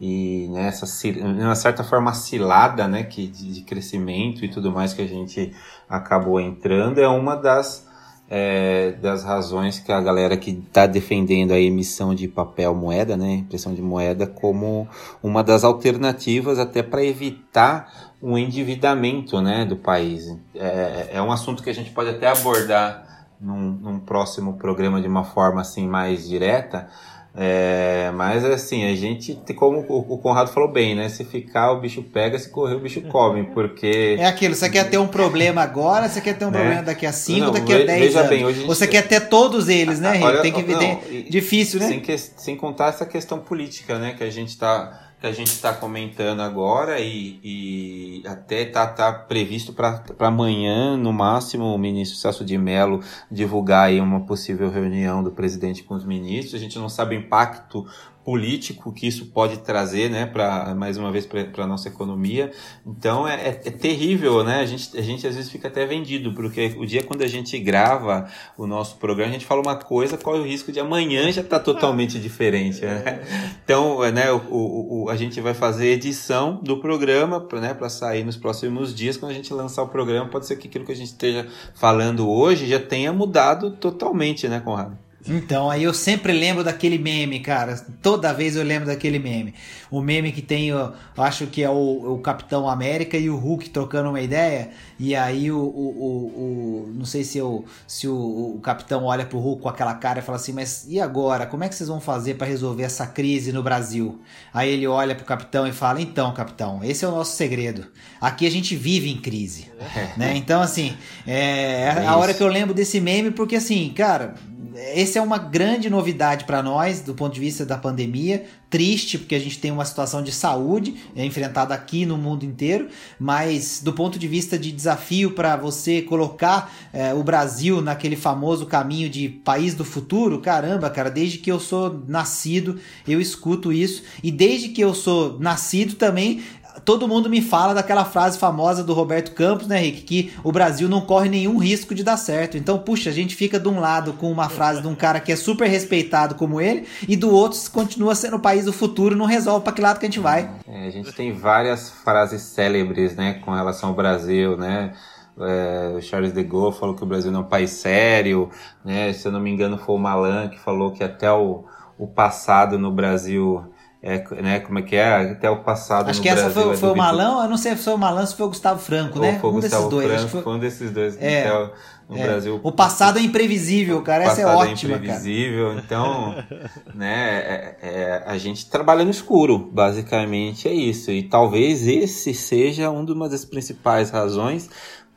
e 0.00 0.48
né, 0.50 0.66
essa, 0.66 0.86
uma 1.22 1.54
certa 1.54 1.84
forma 1.84 2.12
cilada 2.14 2.88
né, 2.88 3.04
que, 3.04 3.26
de, 3.28 3.52
de 3.52 3.60
crescimento 3.62 4.44
e 4.44 4.48
tudo 4.48 4.72
mais 4.72 4.92
que 4.92 5.02
a 5.02 5.06
gente 5.06 5.54
acabou 5.88 6.40
entrando 6.40 6.98
é 6.98 7.06
uma 7.06 7.36
das, 7.36 7.86
é, 8.34 8.92
das 8.92 9.24
razões 9.24 9.78
que 9.78 9.92
a 9.92 10.00
galera 10.00 10.38
que 10.38 10.52
está 10.52 10.86
defendendo 10.86 11.52
a 11.52 11.60
emissão 11.60 12.14
de 12.14 12.26
papel 12.26 12.74
moeda, 12.74 13.14
né, 13.14 13.34
impressão 13.34 13.74
de 13.74 13.82
moeda, 13.82 14.26
como 14.26 14.88
uma 15.22 15.44
das 15.44 15.64
alternativas 15.64 16.58
até 16.58 16.82
para 16.82 17.04
evitar 17.04 18.10
um 18.22 18.38
endividamento 18.38 19.42
né, 19.42 19.66
do 19.66 19.76
país. 19.76 20.34
É, 20.54 21.10
é 21.12 21.22
um 21.22 21.30
assunto 21.30 21.62
que 21.62 21.68
a 21.68 21.74
gente 21.74 21.90
pode 21.90 22.08
até 22.08 22.26
abordar 22.26 23.26
num, 23.38 23.72
num 23.72 23.98
próximo 23.98 24.54
programa 24.54 25.02
de 25.02 25.08
uma 25.08 25.24
forma 25.24 25.60
assim 25.60 25.86
mais 25.86 26.26
direta, 26.26 26.88
é, 27.34 28.10
mas 28.14 28.44
assim, 28.44 28.84
a 28.84 28.94
gente, 28.94 29.38
como 29.56 29.80
o 29.88 30.18
Conrado 30.18 30.50
falou 30.50 30.70
bem, 30.70 30.94
né? 30.94 31.08
Se 31.08 31.24
ficar, 31.24 31.72
o 31.72 31.80
bicho 31.80 32.02
pega, 32.02 32.38
se 32.38 32.50
correr, 32.50 32.74
o 32.74 32.80
bicho 32.80 33.00
come, 33.02 33.44
porque. 33.54 34.16
É 34.18 34.26
aquilo, 34.26 34.54
você 34.54 34.68
quer 34.68 34.90
ter 34.90 34.98
um 34.98 35.06
problema 35.08 35.62
agora, 35.62 36.10
você 36.10 36.20
quer 36.20 36.36
ter 36.36 36.44
um 36.44 36.50
né? 36.50 36.58
problema 36.58 36.82
daqui 36.82 37.06
a 37.06 37.12
5, 37.12 37.50
daqui 37.50 37.72
a 37.72 37.84
10 37.86 38.16
anos. 38.16 38.28
Bem, 38.28 38.44
hoje 38.44 38.58
gente... 38.58 38.68
Você 38.68 38.86
quer 38.86 39.08
ter 39.08 39.28
todos 39.28 39.70
eles, 39.70 39.98
né, 39.98 40.20
Olha, 40.22 40.42
Tem 40.42 40.52
que 40.52 40.62
não. 40.62 41.00
Difícil, 41.30 41.80
né? 41.80 41.88
Sem, 41.88 42.00
que, 42.00 42.18
sem 42.18 42.54
contar 42.54 42.88
essa 42.88 43.06
questão 43.06 43.38
política, 43.38 43.98
né? 43.98 44.12
Que 44.12 44.24
a 44.24 44.30
gente 44.30 44.58
tá 44.58 45.11
que 45.22 45.26
a 45.28 45.32
gente 45.32 45.52
está 45.52 45.72
comentando 45.72 46.40
agora 46.40 46.98
e, 46.98 47.38
e 47.44 48.22
até 48.26 48.62
está 48.62 48.88
tá 48.88 49.12
previsto 49.12 49.72
para 49.72 50.02
amanhã, 50.18 50.96
no 50.96 51.12
máximo, 51.12 51.72
o 51.72 51.78
ministro 51.78 52.18
Celso 52.18 52.44
de 52.44 52.58
Mello 52.58 53.00
divulgar 53.30 53.86
aí 53.86 54.00
uma 54.00 54.26
possível 54.26 54.68
reunião 54.68 55.22
do 55.22 55.30
presidente 55.30 55.84
com 55.84 55.94
os 55.94 56.04
ministros. 56.04 56.56
A 56.56 56.58
gente 56.58 56.76
não 56.76 56.88
sabe 56.88 57.14
o 57.14 57.20
impacto 57.20 57.86
político 58.24 58.92
que 58.92 59.06
isso 59.06 59.26
pode 59.26 59.58
trazer, 59.58 60.10
né, 60.10 60.26
para 60.26 60.74
mais 60.74 60.96
uma 60.96 61.10
vez 61.10 61.26
para 61.26 61.64
a 61.64 61.66
nossa 61.66 61.88
economia. 61.88 62.50
Então 62.86 63.26
é, 63.26 63.34
é, 63.34 63.48
é, 63.48 63.70
terrível, 63.70 64.44
né? 64.44 64.60
A 64.60 64.66
gente, 64.66 64.96
a 64.96 65.02
gente 65.02 65.26
às 65.26 65.34
vezes 65.34 65.50
fica 65.50 65.68
até 65.68 65.84
vendido, 65.86 66.32
porque 66.34 66.74
o 66.78 66.86
dia 66.86 67.02
quando 67.02 67.22
a 67.22 67.26
gente 67.26 67.58
grava 67.58 68.28
o 68.56 68.66
nosso 68.66 68.96
programa, 68.96 69.30
a 69.30 69.32
gente 69.32 69.46
fala 69.46 69.60
uma 69.60 69.76
coisa, 69.76 70.16
qual 70.16 70.36
é 70.36 70.40
o 70.40 70.44
risco 70.44 70.70
de 70.70 70.80
amanhã 70.80 71.30
já 71.32 71.40
estar 71.40 71.58
tá 71.58 71.64
totalmente 71.64 72.18
diferente, 72.18 72.82
né? 72.82 73.22
Então, 73.64 74.00
né, 74.10 74.30
o, 74.30 74.38
o, 74.50 75.04
o, 75.04 75.08
a 75.08 75.16
gente 75.16 75.40
vai 75.40 75.54
fazer 75.54 75.86
edição 75.88 76.60
do 76.62 76.80
programa, 76.80 77.40
para 77.40 77.60
né, 77.60 77.76
sair 77.88 78.24
nos 78.24 78.36
próximos 78.36 78.94
dias, 78.94 79.16
quando 79.16 79.32
a 79.32 79.34
gente 79.34 79.52
lançar 79.52 79.82
o 79.82 79.88
programa, 79.88 80.28
pode 80.28 80.46
ser 80.46 80.56
que 80.56 80.68
aquilo 80.68 80.84
que 80.84 80.92
a 80.92 80.96
gente 80.96 81.08
esteja 81.08 81.48
falando 81.74 82.28
hoje 82.28 82.66
já 82.66 82.80
tenha 82.80 83.12
mudado 83.12 83.72
totalmente, 83.72 84.48
né, 84.48 84.60
Conrado? 84.60 84.98
Então, 85.26 85.70
aí 85.70 85.84
eu 85.84 85.94
sempre 85.94 86.32
lembro 86.32 86.64
daquele 86.64 86.98
meme, 86.98 87.38
cara. 87.40 87.76
Toda 88.02 88.32
vez 88.32 88.56
eu 88.56 88.64
lembro 88.64 88.86
daquele 88.86 89.18
meme. 89.18 89.54
O 89.90 90.00
meme 90.00 90.32
que 90.32 90.42
tem, 90.42 90.68
eu 90.68 90.92
acho 91.16 91.46
que 91.46 91.62
é 91.62 91.70
o, 91.70 92.14
o 92.14 92.18
Capitão 92.18 92.68
América 92.68 93.16
e 93.16 93.30
o 93.30 93.36
Hulk 93.36 93.70
trocando 93.70 94.08
uma 94.08 94.20
ideia. 94.20 94.70
E 94.98 95.14
aí 95.14 95.50
o. 95.50 95.58
o, 95.58 95.60
o, 95.60 96.88
o 96.88 96.92
não 96.94 97.04
sei 97.04 97.22
se, 97.22 97.38
eu, 97.38 97.64
se 97.86 98.08
o, 98.08 98.58
Capitão 98.62 99.04
olha 99.04 99.24
pro 99.24 99.38
Hulk 99.38 99.62
com 99.62 99.68
aquela 99.68 99.94
cara 99.94 100.18
e 100.18 100.22
fala 100.22 100.36
assim: 100.36 100.52
Mas 100.52 100.86
e 100.88 101.00
agora? 101.00 101.46
Como 101.46 101.62
é 101.62 101.68
que 101.68 101.74
vocês 101.74 101.88
vão 101.88 102.00
fazer 102.00 102.34
para 102.34 102.46
resolver 102.46 102.82
essa 102.82 103.06
crise 103.06 103.52
no 103.52 103.62
Brasil? 103.62 104.20
Aí 104.52 104.70
ele 104.70 104.86
olha 104.86 105.14
pro 105.14 105.24
Capitão 105.24 105.66
e 105.66 105.72
fala: 105.72 106.00
Então, 106.00 106.32
Capitão, 106.34 106.80
esse 106.82 107.04
é 107.04 107.08
o 107.08 107.12
nosso 107.12 107.36
segredo. 107.36 107.86
Aqui 108.20 108.46
a 108.46 108.50
gente 108.50 108.74
vive 108.74 109.10
em 109.10 109.16
crise. 109.18 109.70
né? 110.16 110.36
Então, 110.36 110.60
assim, 110.60 110.96
é, 111.26 111.82
é 111.82 112.06
a 112.06 112.16
hora 112.16 112.34
que 112.34 112.42
eu 112.42 112.48
lembro 112.48 112.74
desse 112.74 113.00
meme, 113.00 113.30
porque 113.30 113.56
assim, 113.56 113.88
cara 113.90 114.34
essa 114.74 115.18
é 115.18 115.22
uma 115.22 115.38
grande 115.38 115.90
novidade 115.90 116.44
para 116.44 116.62
nós 116.62 117.00
do 117.00 117.14
ponto 117.14 117.34
de 117.34 117.40
vista 117.40 117.64
da 117.64 117.76
pandemia. 117.76 118.44
Triste, 118.70 119.18
porque 119.18 119.34
a 119.34 119.38
gente 119.38 119.58
tem 119.58 119.70
uma 119.70 119.84
situação 119.84 120.22
de 120.22 120.32
saúde 120.32 120.96
é, 121.14 121.26
enfrentada 121.26 121.74
aqui 121.74 122.06
no 122.06 122.16
mundo 122.16 122.44
inteiro, 122.44 122.88
mas 123.20 123.82
do 123.82 123.92
ponto 123.92 124.18
de 124.18 124.26
vista 124.26 124.58
de 124.58 124.72
desafio 124.72 125.32
para 125.32 125.56
você 125.56 126.00
colocar 126.00 126.72
é, 126.90 127.12
o 127.12 127.22
Brasil 127.22 127.82
naquele 127.82 128.16
famoso 128.16 128.64
caminho 128.64 129.10
de 129.10 129.28
país 129.28 129.74
do 129.74 129.84
futuro, 129.84 130.40
caramba, 130.40 130.88
cara, 130.88 131.10
desde 131.10 131.36
que 131.36 131.52
eu 131.52 131.60
sou 131.60 132.02
nascido 132.08 132.80
eu 133.06 133.20
escuto 133.20 133.70
isso, 133.70 134.04
e 134.22 134.30
desde 134.30 134.70
que 134.70 134.80
eu 134.80 134.94
sou 134.94 135.38
nascido 135.38 135.94
também 135.96 136.42
todo 136.84 137.08
mundo 137.08 137.28
me 137.28 137.40
fala 137.40 137.74
daquela 137.74 138.04
frase 138.04 138.38
famosa 138.38 138.82
do 138.82 138.92
Roberto 138.92 139.32
Campos, 139.32 139.66
né, 139.66 139.78
Rick? 139.78 140.02
Que 140.02 140.32
o 140.42 140.50
Brasil 140.50 140.88
não 140.88 141.00
corre 141.00 141.28
nenhum 141.28 141.58
risco 141.58 141.94
de 141.94 142.02
dar 142.02 142.16
certo. 142.16 142.56
Então, 142.56 142.78
puxa, 142.78 143.10
a 143.10 143.12
gente 143.12 143.34
fica 143.34 143.58
de 143.58 143.68
um 143.68 143.78
lado 143.80 144.12
com 144.14 144.30
uma 144.30 144.48
frase 144.48 144.80
de 144.80 144.88
um 144.88 144.94
cara 144.94 145.20
que 145.20 145.32
é 145.32 145.36
super 145.36 145.68
respeitado 145.68 146.34
como 146.34 146.60
ele, 146.60 146.86
e 147.06 147.16
do 147.16 147.30
outro 147.30 147.58
continua 147.70 148.14
sendo 148.14 148.36
o 148.36 148.40
país 148.40 148.64
do 148.64 148.72
futuro, 148.72 149.16
não 149.16 149.26
resolve 149.26 149.64
para 149.64 149.72
que 149.72 149.80
lado 149.80 149.98
que 149.98 150.06
a 150.06 150.08
gente 150.08 150.20
vai. 150.20 150.50
É, 150.66 150.86
a 150.86 150.90
gente 150.90 151.12
tem 151.12 151.32
várias 151.32 151.90
frases 151.90 152.42
célebres, 152.42 153.14
né, 153.14 153.34
com 153.44 153.52
relação 153.52 153.90
ao 153.90 153.94
Brasil, 153.94 154.56
né? 154.56 154.92
É, 155.38 155.94
o 155.96 156.00
Charles 156.00 156.32
de 156.32 156.42
Gaulle 156.42 156.74
falou 156.74 156.94
que 156.94 157.02
o 157.02 157.06
Brasil 157.06 157.32
não 157.32 157.40
é 157.40 157.42
um 157.42 157.48
país 157.48 157.70
sério, 157.70 158.50
né? 158.84 159.12
Se 159.12 159.26
eu 159.26 159.32
não 159.32 159.40
me 159.40 159.50
engano, 159.50 159.78
foi 159.78 159.94
o 159.94 159.98
Malan 159.98 160.48
que 160.48 160.58
falou 160.58 160.92
que 160.92 161.02
até 161.02 161.30
o, 161.32 161.64
o 161.98 162.06
passado 162.06 162.78
no 162.78 162.92
Brasil 162.92 163.71
é, 164.02 164.24
né, 164.42 164.58
como 164.58 164.80
é 164.80 164.82
que 164.82 164.96
é, 164.96 165.30
até 165.30 165.48
o 165.48 165.62
passado 165.62 166.10
Acho 166.10 166.20
que 166.20 166.28
essa 166.28 166.50
Brasil, 166.50 166.62
foi, 166.62 166.72
é 166.72 166.76
foi 166.76 166.90
o 166.90 166.96
Malão, 166.96 167.40
eu 167.40 167.48
não 167.48 167.56
sei 167.56 167.76
se 167.76 167.84
foi 167.84 167.94
o 167.94 167.98
Malão, 167.98 168.26
se 168.26 168.34
foi 168.34 168.46
o 168.46 168.48
Gustavo 168.48 168.80
Franco, 168.80 169.20
né? 169.20 169.38
Foi 169.38 169.48
o 169.48 169.52
um 169.52 169.60
Gustavo 169.60 169.88
desses 169.88 169.90
dois. 169.90 170.12
Franco, 170.12 170.28
foi... 170.28 170.42
foi 170.42 170.52
um 170.52 170.58
desses 170.58 170.90
dois. 170.90 171.22
É, 171.22 171.70
no 172.08 172.18
é. 172.18 172.22
Brasil. 172.24 172.60
O 172.64 172.72
passado 172.72 173.20
é 173.20 173.22
imprevisível, 173.22 174.02
cara, 174.02 174.24
essa 174.24 174.40
é, 174.40 174.44
é 174.44 174.46
ótima, 174.48 174.94
é 174.94 174.96
imprevisível, 174.96 175.68
cara. 175.68 175.82
então, 175.84 176.34
né, 176.92 177.38
é, 177.38 177.76
é, 177.80 178.22
a 178.26 178.36
gente 178.38 178.68
trabalha 178.68 179.04
no 179.04 179.10
escuro, 179.12 179.70
basicamente 179.72 180.66
é 180.66 180.74
isso. 180.74 181.12
E 181.12 181.22
talvez 181.22 181.86
esse 181.86 182.34
seja 182.34 182.90
uma 182.90 183.28
das 183.28 183.44
principais 183.44 184.10
razões 184.10 184.68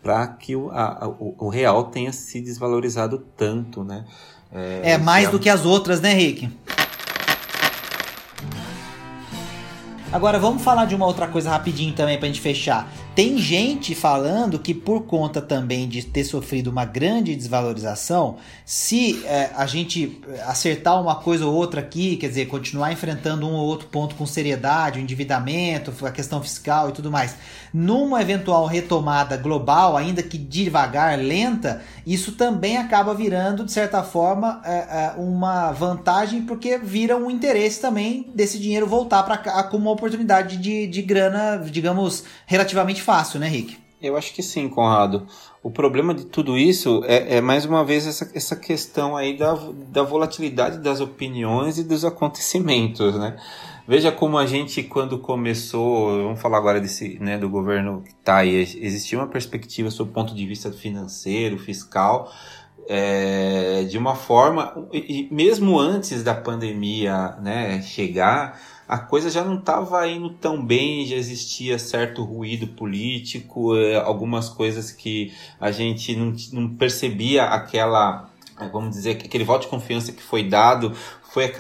para 0.04 0.28
que 0.28 0.56
o, 0.56 0.70
a, 0.70 1.08
o, 1.20 1.48
o 1.48 1.50
real 1.50 1.86
tenha 1.86 2.14
se 2.14 2.40
desvalorizado 2.40 3.18
tanto, 3.36 3.84
né? 3.84 4.06
É, 4.54 4.92
é 4.92 4.98
mais 5.00 5.30
do 5.30 5.40
que 5.40 5.50
as 5.50 5.66
outras, 5.66 6.00
né, 6.00 6.14
Rick? 6.14 6.50
Agora 10.16 10.40
vamos 10.40 10.64
falar 10.64 10.86
de 10.86 10.96
uma 10.96 11.06
outra 11.06 11.28
coisa 11.28 11.50
rapidinho 11.50 11.92
também 11.92 12.18
pra 12.18 12.28
gente 12.28 12.40
fechar. 12.40 12.88
Tem 13.16 13.38
gente 13.38 13.96
falando 13.96 14.60
que 14.60 14.74
por 14.74 15.04
conta 15.04 15.42
também 15.42 15.88
de 15.88 16.04
ter 16.04 16.26
sofrido 16.26 16.68
uma 16.70 16.84
grande 16.84 17.34
desvalorização, 17.34 18.36
se 18.66 19.26
é, 19.26 19.52
a 19.56 19.66
gente 19.66 20.22
acertar 20.46 21.02
uma 21.02 21.16
coisa 21.16 21.46
ou 21.46 21.56
outra 21.56 21.80
aqui, 21.80 22.18
quer 22.18 22.28
dizer, 22.28 22.48
continuar 22.48 22.92
enfrentando 22.92 23.48
um 23.48 23.54
ou 23.54 23.66
outro 23.68 23.88
ponto 23.88 24.16
com 24.16 24.26
seriedade, 24.26 25.00
o 25.00 25.02
endividamento, 25.02 25.94
a 26.06 26.12
questão 26.12 26.44
fiscal 26.44 26.90
e 26.90 26.92
tudo 26.92 27.10
mais, 27.10 27.38
numa 27.74 28.22
eventual 28.22 28.66
retomada 28.66 29.38
global, 29.38 29.96
ainda 29.96 30.22
que 30.22 30.38
devagar, 30.38 31.18
lenta, 31.18 31.82
isso 32.06 32.34
também 32.34 32.76
acaba 32.76 33.14
virando, 33.14 33.64
de 33.64 33.72
certa 33.72 34.04
forma, 34.04 34.62
é, 34.66 34.72
é, 34.72 35.14
uma 35.18 35.72
vantagem, 35.72 36.42
porque 36.42 36.78
vira 36.78 37.16
um 37.16 37.32
interesse 37.32 37.80
também 37.80 38.30
desse 38.36 38.60
dinheiro 38.60 38.86
voltar 38.86 39.24
para 39.24 39.38
cá 39.38 39.64
como 39.64 39.86
uma 39.86 39.92
oportunidade 39.92 40.58
de, 40.58 40.86
de 40.86 41.02
grana, 41.02 41.64
digamos, 41.72 42.26
relativamente 42.46 43.05
fácil, 43.06 43.40
né, 43.40 43.48
Rick? 43.48 43.78
Eu 44.02 44.18
acho 44.18 44.34
que 44.34 44.44
sim, 44.44 44.68
Conrado. 44.68 45.26
O 45.64 45.72
problema 45.72 46.14
de 46.14 46.26
tudo 46.26 46.58
isso 46.58 47.02
é, 47.06 47.38
é 47.38 47.42
mais 47.42 47.66
uma 47.66 47.84
vez 47.84 48.06
essa, 48.06 48.30
essa 48.36 48.56
questão 48.56 49.16
aí 49.16 49.38
da, 49.38 49.58
da 49.88 50.04
volatilidade 50.04 50.80
das 50.80 51.00
opiniões 51.00 51.78
e 51.78 51.84
dos 51.84 52.04
acontecimentos, 52.04 53.18
né? 53.18 53.38
Veja 53.88 54.12
como 54.12 54.38
a 54.38 54.46
gente, 54.48 54.82
quando 54.84 55.20
começou, 55.20 56.24
vamos 56.24 56.42
falar 56.42 56.58
agora 56.58 56.82
desse, 56.82 57.20
né, 57.20 57.38
do 57.38 57.48
governo 57.48 58.02
que 58.02 58.12
está 58.12 58.38
aí, 58.38 58.56
existia 58.56 59.18
uma 59.18 59.28
perspectiva 59.28 59.92
sob 59.92 60.10
o 60.10 60.14
ponto 60.14 60.34
de 60.34 60.46
vista 60.46 60.72
financeiro, 60.72 61.60
fiscal, 61.60 62.32
é, 62.90 63.84
de 63.84 63.98
uma 63.98 64.16
forma, 64.16 64.88
e 64.92 65.28
mesmo 65.32 65.80
antes 65.80 66.24
da 66.24 66.34
pandemia 66.34 67.36
né, 67.42 67.80
chegar, 67.84 68.60
a 68.88 68.98
coisa 68.98 69.30
já 69.30 69.44
não 69.44 69.56
estava 69.58 70.08
indo 70.08 70.30
tão 70.30 70.64
bem, 70.64 71.06
já 71.06 71.16
existia 71.16 71.80
certo 71.80 72.24
ruído 72.24 72.68
político, 72.68 73.76
é, 73.76 73.96
algumas 73.96 74.48
coisas 74.50 74.92
que 74.92 75.34
a 75.60 75.72
gente 75.72 76.16
não, 76.16 76.34
não 76.54 76.70
percebia 76.76 77.46
aquela, 77.46 78.30
é, 78.60 78.68
vamos 78.70 78.96
dizer, 78.96 79.12
aquele 79.12 79.44
voto 79.44 79.64
de 79.64 79.70
confiança 79.70 80.12
que 80.12 80.22
foi 80.22 80.44
dado 80.44 80.94
foi 81.36 81.52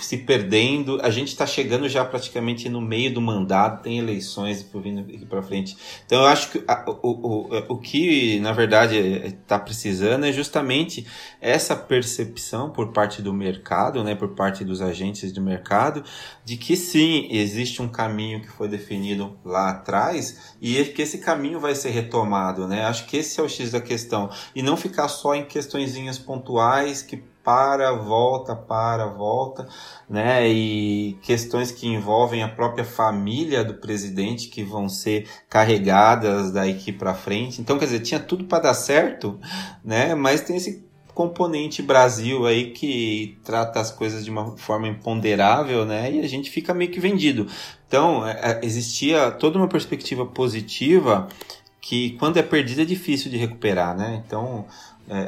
se 0.00 0.16
perdendo. 0.16 0.98
A 1.02 1.10
gente 1.10 1.28
está 1.28 1.46
chegando 1.46 1.86
já 1.86 2.02
praticamente 2.02 2.66
no 2.70 2.80
meio 2.80 3.12
do 3.12 3.20
mandato, 3.20 3.82
tem 3.82 3.98
eleições 3.98 4.66
vindo 4.82 5.00
aqui 5.00 5.26
para 5.26 5.42
frente. 5.42 5.76
Então 6.06 6.22
eu 6.22 6.26
acho 6.26 6.50
que 6.50 6.64
a, 6.66 6.82
o, 6.88 7.10
o, 7.10 7.74
o 7.74 7.78
que, 7.78 8.40
na 8.40 8.52
verdade, 8.52 8.96
está 8.96 9.58
precisando 9.58 10.24
é 10.24 10.32
justamente 10.32 11.06
essa 11.42 11.76
percepção 11.76 12.70
por 12.70 12.90
parte 12.90 13.20
do 13.20 13.34
mercado, 13.34 14.02
né, 14.02 14.14
por 14.14 14.30
parte 14.30 14.64
dos 14.64 14.80
agentes 14.80 15.30
do 15.30 15.42
mercado, 15.42 16.02
de 16.42 16.56
que 16.56 16.74
sim, 16.74 17.28
existe 17.30 17.82
um 17.82 17.88
caminho 17.88 18.40
que 18.40 18.48
foi 18.48 18.66
definido 18.66 19.38
lá 19.44 19.68
atrás 19.68 20.54
e 20.58 20.82
que 20.86 21.02
esse 21.02 21.18
caminho 21.18 21.60
vai 21.60 21.74
ser 21.74 21.90
retomado. 21.90 22.66
Né? 22.66 22.86
Acho 22.86 23.04
que 23.04 23.18
esse 23.18 23.38
é 23.38 23.42
o 23.42 23.48
X 23.48 23.72
da 23.72 23.80
questão. 23.82 24.30
E 24.54 24.62
não 24.62 24.74
ficar 24.74 25.08
só 25.08 25.34
em 25.34 25.44
questõezinhas 25.44 26.18
pontuais 26.18 27.02
que 27.02 27.22
para, 27.48 27.92
volta, 27.92 28.54
para, 28.54 29.06
volta, 29.06 29.66
né? 30.06 30.46
E 30.46 31.16
questões 31.22 31.70
que 31.70 31.88
envolvem 31.88 32.42
a 32.42 32.48
própria 32.48 32.84
família 32.84 33.64
do 33.64 33.72
presidente 33.72 34.48
que 34.48 34.62
vão 34.62 34.86
ser 34.86 35.26
carregadas 35.48 36.52
daqui 36.52 36.92
para 36.92 37.14
frente. 37.14 37.58
Então, 37.58 37.78
quer 37.78 37.86
dizer, 37.86 38.00
tinha 38.00 38.20
tudo 38.20 38.44
para 38.44 38.64
dar 38.64 38.74
certo, 38.74 39.40
né? 39.82 40.14
Mas 40.14 40.42
tem 40.42 40.58
esse 40.58 40.86
componente 41.14 41.80
Brasil 41.80 42.46
aí 42.46 42.72
que 42.72 43.38
trata 43.42 43.80
as 43.80 43.90
coisas 43.90 44.26
de 44.26 44.30
uma 44.30 44.54
forma 44.58 44.86
imponderável, 44.86 45.86
né? 45.86 46.12
E 46.12 46.20
a 46.20 46.28
gente 46.28 46.50
fica 46.50 46.74
meio 46.74 46.90
que 46.90 47.00
vendido. 47.00 47.46
Então, 47.86 48.28
é, 48.28 48.32
é, 48.42 48.60
existia 48.62 49.30
toda 49.30 49.56
uma 49.56 49.68
perspectiva 49.68 50.26
positiva 50.26 51.28
que 51.80 52.10
quando 52.18 52.36
é 52.36 52.42
perdida 52.42 52.82
é 52.82 52.84
difícil 52.84 53.30
de 53.30 53.38
recuperar, 53.38 53.96
né? 53.96 54.22
Então, 54.26 54.66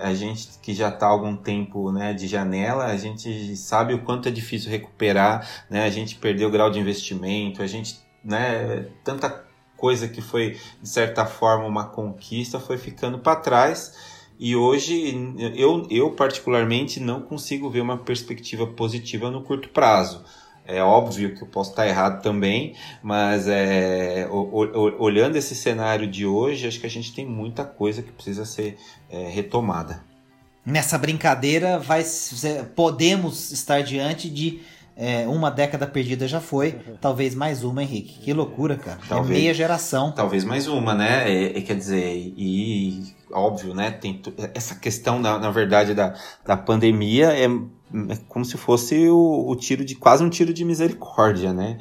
a 0.03 0.14
gente 0.14 0.49
que 0.62 0.75
já 0.75 0.88
está 0.88 1.07
há 1.07 1.11
algum 1.11 1.37
tempo 1.37 1.90
né, 1.90 2.12
de 2.12 2.27
janela, 2.27 2.87
a 2.87 2.97
gente 2.97 3.57
sabe 3.57 3.95
o 3.95 4.03
quanto 4.03 4.29
é 4.29 4.31
difícil 4.33 4.71
recuperar, 4.71 5.49
né? 5.69 5.85
A 5.85 5.90
gente 5.90 6.16
perdeu 6.16 6.49
o 6.49 6.51
grau 6.51 6.71
de 6.71 6.79
investimento, 6.79 7.62
a 7.62 7.66
gente, 7.66 7.99
né, 8.25 8.87
tanta 9.03 9.45
coisa 9.77 10.07
que 10.07 10.21
foi 10.21 10.59
de 10.83 10.88
certa 10.88 11.25
forma 11.25 11.66
uma 11.66 11.85
conquista 11.85 12.61
foi 12.61 12.77
ficando 12.77 13.19
para 13.19 13.37
trás. 13.37 14.21
E 14.38 14.57
hoje 14.57 15.14
eu, 15.55 15.87
eu 15.90 16.11
particularmente 16.12 16.99
não 17.01 17.21
consigo 17.21 17.69
ver 17.69 17.81
uma 17.81 17.99
perspectiva 17.99 18.66
positiva 18.66 19.31
no 19.31 19.43
curto 19.43 19.69
prazo. 19.69 20.25
É 20.66 20.83
óbvio 20.83 21.35
que 21.35 21.42
eu 21.42 21.49
posso 21.49 21.70
estar 21.70 21.87
errado 21.87 22.23
também, 22.23 22.75
mas 23.03 23.49
é, 23.49 24.29
olhando 24.31 25.37
esse 25.37 25.55
cenário 25.55 26.07
de 26.07 26.25
hoje, 26.25 26.66
acho 26.66 26.79
que 26.79 26.87
a 26.87 26.90
gente 26.90 27.12
tem 27.12 27.27
muita 27.27 27.64
coisa 27.64 28.03
que 28.03 28.12
precisa 28.12 28.44
ser 28.44 28.79
é, 29.11 29.29
retomada. 29.29 30.03
Nessa 30.64 30.96
brincadeira, 30.96 31.79
vai, 31.79 32.05
podemos 32.77 33.51
estar 33.51 33.83
diante 33.83 34.31
de 34.31 34.61
é, 34.96 35.27
uma 35.27 35.51
década 35.51 35.87
perdida 35.87 36.29
já 36.29 36.40
foi, 36.40 36.79
talvez 37.01 37.35
mais 37.35 37.64
uma, 37.64 37.83
Henrique. 37.83 38.20
Que 38.20 38.33
loucura, 38.33 38.77
cara. 38.77 38.99
É 39.03 39.09
talvez, 39.09 39.31
é 39.31 39.40
meia 39.40 39.55
geração. 39.55 40.12
Talvez 40.12 40.44
mais 40.44 40.68
uma, 40.68 40.94
né? 40.94 41.31
É, 41.31 41.59
é, 41.59 41.61
quer 41.62 41.75
dizer, 41.75 42.14
e 42.37 43.14
óbvio, 43.33 43.75
né? 43.75 43.90
Tem 43.90 44.21
essa 44.55 44.75
questão, 44.75 45.19
na, 45.21 45.51
verdade, 45.51 45.95
da, 45.95 46.14
da 46.45 46.57
pandemia 46.57 47.33
é 47.33 47.49
é 48.09 48.16
como 48.29 48.45
se 48.45 48.57
fosse 48.57 49.09
o, 49.09 49.49
o 49.49 49.57
tiro 49.57 49.85
de 49.85 49.95
quase 49.95 50.23
um 50.23 50.31
tiro 50.31 50.53
de 50.55 50.64
misericórdia, 50.64 51.53
né? 51.53 51.79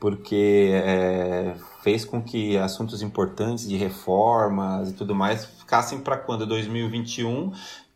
Porque 0.00 0.70
é, 0.72 1.54
fez 1.82 2.04
com 2.04 2.22
que 2.22 2.56
assuntos 2.56 3.02
importantes 3.02 3.68
de 3.68 3.76
reformas 3.76 4.90
e 4.90 4.92
tudo 4.94 5.14
mais 5.14 5.44
ficassem 5.44 6.00
para 6.00 6.16
quando 6.16 6.46
2021 6.46 7.52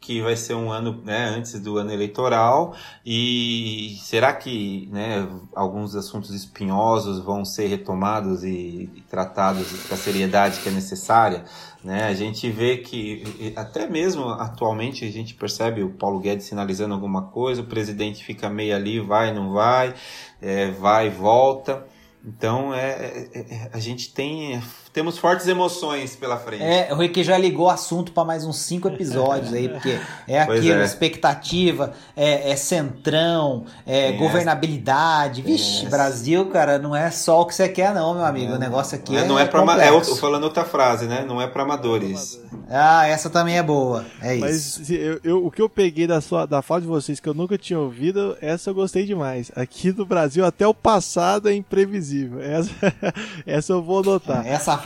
que 0.06 0.22
vai 0.22 0.36
ser 0.36 0.54
um 0.54 0.70
ano 0.70 1.02
né, 1.04 1.34
antes 1.36 1.58
do 1.58 1.78
ano 1.78 1.92
eleitoral 1.92 2.76
e 3.04 3.98
será 4.00 4.32
que 4.32 4.88
né, 4.92 5.28
alguns 5.52 5.96
assuntos 5.96 6.30
espinhosos 6.30 7.18
vão 7.18 7.44
ser 7.44 7.66
retomados 7.66 8.44
e, 8.44 8.88
e 8.94 9.04
tratados 9.10 9.66
com 9.88 9.94
a 9.94 9.96
seriedade 9.96 10.60
que 10.60 10.68
é 10.68 10.72
necessária? 10.72 11.44
Né? 11.82 12.04
A 12.04 12.14
gente 12.14 12.48
vê 12.48 12.76
que, 12.76 13.52
até 13.56 13.88
mesmo 13.88 14.28
atualmente, 14.28 15.04
a 15.04 15.10
gente 15.10 15.34
percebe 15.34 15.82
o 15.82 15.90
Paulo 15.90 16.20
Guedes 16.20 16.46
sinalizando 16.46 16.94
alguma 16.94 17.22
coisa, 17.22 17.62
o 17.62 17.66
presidente 17.66 18.22
fica 18.22 18.48
meio 18.48 18.76
ali, 18.76 19.00
vai, 19.00 19.34
não 19.34 19.52
vai, 19.52 19.92
é, 20.40 20.70
vai, 20.70 21.10
volta. 21.10 21.84
Então, 22.24 22.72
é, 22.72 23.28
é, 23.34 23.40
é 23.40 23.70
a 23.72 23.80
gente 23.80 24.12
tem 24.14 24.60
temos 24.96 25.18
fortes 25.18 25.46
emoções 25.46 26.16
pela 26.16 26.38
frente. 26.38 26.62
É, 26.62 26.88
o 26.90 26.96
Rick 26.96 27.22
já 27.22 27.36
ligou 27.36 27.68
assunto 27.68 28.12
para 28.12 28.24
mais 28.24 28.46
uns 28.46 28.56
cinco 28.60 28.88
episódios 28.88 29.52
aí, 29.52 29.68
porque 29.68 30.00
é 30.26 30.40
aquilo, 30.40 30.80
é. 30.80 30.84
expectativa, 30.86 31.92
é, 32.16 32.50
é, 32.50 32.56
centrão, 32.56 33.66
é 33.86 34.12
governabilidade. 34.12 35.42
Vixe, 35.42 35.84
Brasil, 35.84 36.46
cara, 36.46 36.78
não 36.78 36.96
é 36.96 37.10
só 37.10 37.42
o 37.42 37.44
que 37.44 37.54
você 37.54 37.68
quer, 37.68 37.92
não, 37.92 38.14
meu 38.14 38.24
amigo. 38.24 38.54
o 38.54 38.58
negócio 38.58 38.96
aqui 38.96 39.14
é. 39.14 39.26
Não 39.26 39.38
é, 39.38 39.42
é 39.42 39.46
pra 39.46 39.60
é, 39.84 40.02
falando 40.18 40.44
outra 40.44 40.64
frase, 40.64 41.04
né? 41.04 41.26
Não 41.28 41.42
é 41.42 41.46
para 41.46 41.62
amadores. 41.62 42.40
Ah, 42.70 43.06
essa 43.06 43.28
também 43.28 43.58
é 43.58 43.62
boa. 43.62 44.02
É 44.22 44.34
isso. 44.34 44.80
Mas 44.80 44.90
eu, 44.90 45.20
eu, 45.22 45.46
o 45.46 45.50
que 45.50 45.60
eu 45.60 45.68
peguei 45.68 46.06
da, 46.06 46.22
sua, 46.22 46.46
da 46.46 46.62
fala 46.62 46.80
de 46.80 46.86
vocês 46.86 47.20
que 47.20 47.28
eu 47.28 47.34
nunca 47.34 47.58
tinha 47.58 47.78
ouvido, 47.78 48.34
essa 48.40 48.70
eu 48.70 48.74
gostei 48.74 49.04
demais. 49.04 49.52
Aqui 49.54 49.92
no 49.92 50.06
Brasil, 50.06 50.42
até 50.42 50.66
o 50.66 50.72
passado 50.72 51.50
é 51.50 51.54
imprevisível. 51.54 52.40
Essa, 52.40 52.70
essa 53.46 53.72
eu 53.74 53.82
vou 53.82 53.98
anotar. 53.98 54.46
Essa 54.46 54.85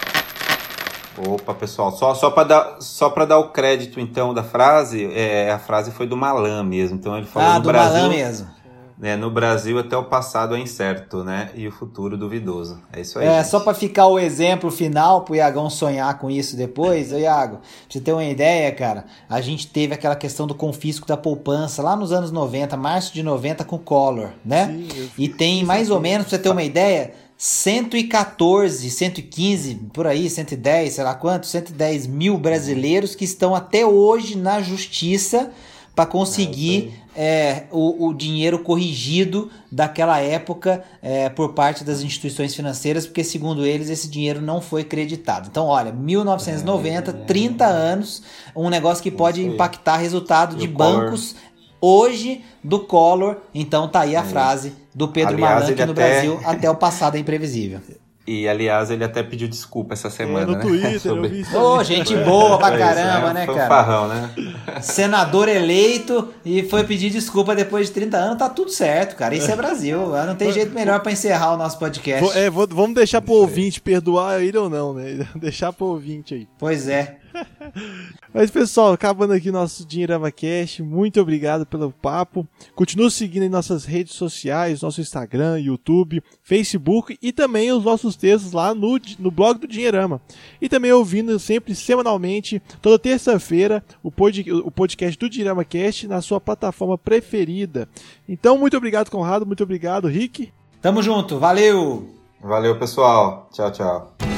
Opa, 1.17 1.53
pessoal, 1.53 1.91
só, 1.91 2.15
só 2.15 2.31
para 2.31 2.47
dar, 2.47 2.77
só 2.81 3.09
dar 3.09 3.37
o 3.37 3.49
crédito 3.49 3.99
então 3.99 4.33
da 4.33 4.43
frase, 4.43 5.11
é, 5.13 5.51
a 5.51 5.59
frase 5.59 5.91
foi 5.91 6.07
do 6.07 6.15
Malan 6.15 6.63
mesmo. 6.63 6.97
Então 6.97 7.17
ele 7.17 7.27
falou 7.27 7.49
ah, 7.49 7.55
no 7.55 7.61
do 7.61 7.67
Brasil. 7.67 8.01
Malan 8.01 8.09
mesmo. 8.09 8.61
Né, 8.97 9.15
no 9.15 9.31
Brasil 9.31 9.79
até 9.79 9.97
o 9.97 10.03
passado 10.03 10.55
é 10.55 10.59
incerto, 10.59 11.23
né? 11.23 11.49
E 11.55 11.67
o 11.67 11.71
futuro 11.71 12.15
duvidoso. 12.15 12.79
É 12.93 13.01
isso 13.01 13.17
aí. 13.17 13.25
É, 13.25 13.37
gente. 13.37 13.49
só 13.49 13.59
para 13.59 13.73
ficar 13.73 14.05
o 14.05 14.19
exemplo 14.19 14.69
final 14.69 15.21
pro 15.23 15.33
Iagão 15.33 15.71
sonhar 15.71 16.19
com 16.19 16.29
isso 16.29 16.55
depois, 16.55 17.11
ô 17.11 17.17
Iago, 17.17 17.55
pra 17.55 17.65
você 17.89 17.99
ter 17.99 18.13
uma 18.13 18.23
ideia, 18.23 18.71
cara, 18.71 19.05
a 19.27 19.41
gente 19.41 19.65
teve 19.65 19.95
aquela 19.95 20.15
questão 20.15 20.45
do 20.45 20.53
confisco 20.53 21.07
da 21.07 21.17
poupança 21.17 21.81
lá 21.81 21.95
nos 21.95 22.11
anos 22.11 22.31
90, 22.31 22.77
março 22.77 23.11
de 23.11 23.23
90 23.23 23.63
com 23.63 23.77
o 23.77 23.79
Collor, 23.79 24.29
né? 24.45 24.67
Sim, 24.67 25.09
e 25.17 25.27
tem 25.27 25.63
mais 25.65 25.89
ou 25.89 25.99
menos, 25.99 26.27
pra 26.27 26.37
você 26.37 26.43
ter 26.43 26.49
uma 26.49 26.61
ideia, 26.61 27.11
114, 27.43 28.91
115, 28.91 29.73
por 29.91 30.05
aí, 30.05 30.29
110, 30.29 30.93
sei 30.93 31.03
lá 31.03 31.15
quanto, 31.15 31.47
110 31.47 32.05
mil 32.05 32.37
brasileiros 32.37 33.15
que 33.15 33.25
estão 33.25 33.55
até 33.55 33.83
hoje 33.83 34.37
na 34.37 34.61
justiça 34.61 35.49
para 35.95 36.05
conseguir 36.05 36.93
é, 37.15 37.63
o, 37.71 38.09
o, 38.09 38.13
dinheiro 38.13 38.59
corrigido 38.59 39.49
daquela 39.71 40.19
época 40.19 40.83
é, 41.01 41.29
por 41.29 41.53
parte 41.53 41.83
das 41.83 42.03
instituições 42.03 42.53
financeiras, 42.53 43.07
porque 43.07 43.23
segundo 43.23 43.65
eles 43.65 43.89
esse 43.89 44.07
dinheiro 44.07 44.39
não 44.39 44.61
foi 44.61 44.83
creditado. 44.83 45.47
Então, 45.49 45.65
olha, 45.65 45.91
1990, 45.91 47.09
é, 47.09 47.13
30 47.25 47.65
anos, 47.65 48.21
um 48.55 48.69
negócio 48.69 49.01
que 49.01 49.09
pode 49.09 49.43
impactar 49.43 49.97
resultado 49.97 50.55
de 50.55 50.67
bancos 50.67 51.35
hoje 51.81 52.45
do 52.63 52.81
Collor. 52.81 53.37
Então 53.51 53.87
tá 53.87 54.01
aí 54.01 54.15
a 54.15 54.21
é. 54.21 54.25
frase 54.25 54.73
do 54.93 55.07
Pedro 55.07 55.35
Aliás, 55.35 55.63
Malan, 55.63 55.73
que 55.73 55.85
no 55.85 55.91
até... 55.91 56.09
Brasil 56.09 56.39
até 56.45 56.69
o 56.69 56.75
passado 56.75 57.15
é 57.15 57.19
imprevisível. 57.19 57.79
E, 58.27 58.47
aliás, 58.47 58.91
ele 58.91 59.03
até 59.03 59.23
pediu 59.23 59.47
desculpa 59.47 59.93
essa 59.93 60.09
semana, 60.09 60.43
é, 60.43 60.45
no 60.45 60.53
né? 60.53 60.61
Twitter, 60.61 60.99
Sobre... 61.01 61.27
eu 61.27 61.31
vi 61.31 61.41
isso. 61.41 61.57
Ô, 61.57 61.77
oh, 61.77 61.83
gente 61.83 62.15
boa 62.15 62.57
pra 62.59 62.77
caramba, 62.77 63.33
né, 63.33 63.45
foi 63.45 63.55
cara? 63.55 63.65
Um 63.65 63.69
farrão, 63.69 64.07
né? 64.07 64.29
Senador 64.81 65.49
eleito 65.49 66.29
e 66.45 66.61
foi 66.63 66.83
pedir 66.83 67.09
desculpa 67.09 67.55
depois 67.55 67.87
de 67.87 67.93
30 67.93 68.17
anos, 68.17 68.37
tá 68.37 68.47
tudo 68.47 68.69
certo, 68.69 69.15
cara. 69.15 69.35
Isso 69.35 69.49
é 69.49 69.55
Brasil. 69.55 70.09
Não 70.25 70.35
tem 70.35 70.51
jeito 70.51 70.71
melhor 70.71 70.99
para 70.99 71.11
encerrar 71.11 71.53
o 71.53 71.57
nosso 71.57 71.79
podcast. 71.79 72.37
É, 72.37 72.47
vamos 72.49 72.93
deixar 72.93 73.21
pro 73.21 73.33
ouvinte 73.33 73.81
perdoar 73.81 74.39
ele 74.41 74.57
ou 74.57 74.69
não, 74.69 74.93
né? 74.93 75.27
Deixar 75.35 75.73
pro 75.73 75.87
ouvinte 75.87 76.35
aí. 76.35 76.47
Pois 76.59 76.87
é. 76.87 77.17
Mas 78.33 78.49
pessoal, 78.49 78.93
acabando 78.93 79.33
aqui 79.33 79.51
nosso 79.51 79.85
Dinheirama 79.85 80.31
Cash, 80.31 80.79
muito 80.79 81.19
obrigado 81.19 81.65
pelo 81.65 81.91
papo. 81.91 82.47
Continue 82.75 83.11
seguindo 83.11 83.43
em 83.43 83.49
nossas 83.49 83.85
redes 83.85 84.13
sociais, 84.13 84.81
nosso 84.81 85.01
Instagram, 85.01 85.59
YouTube, 85.59 86.23
Facebook 86.41 87.17
e 87.21 87.31
também 87.31 87.71
os 87.71 87.83
nossos 87.83 88.15
textos 88.15 88.51
lá 88.51 88.73
no, 88.73 88.99
no 89.19 89.31
blog 89.31 89.59
do 89.59 89.67
Dinheirama. 89.67 90.21
E 90.61 90.69
também 90.69 90.91
ouvindo 90.91 91.37
sempre 91.39 91.75
semanalmente, 91.75 92.61
toda 92.81 92.99
terça-feira, 92.99 93.83
o, 94.01 94.11
pod, 94.11 94.51
o 94.51 94.71
podcast 94.71 95.17
do 95.17 95.29
Dinheirama 95.29 95.65
Cast 95.65 96.07
na 96.07 96.21
sua 96.21 96.39
plataforma 96.39 96.97
preferida. 96.97 97.87
Então, 98.27 98.57
muito 98.57 98.77
obrigado, 98.77 99.09
Conrado, 99.09 99.45
muito 99.45 99.63
obrigado, 99.63 100.07
Rick. 100.07 100.51
Tamo 100.81 101.01
junto, 101.01 101.37
valeu! 101.37 102.21
Valeu, 102.41 102.77
pessoal. 102.79 103.47
Tchau, 103.51 103.71
tchau. 103.71 104.30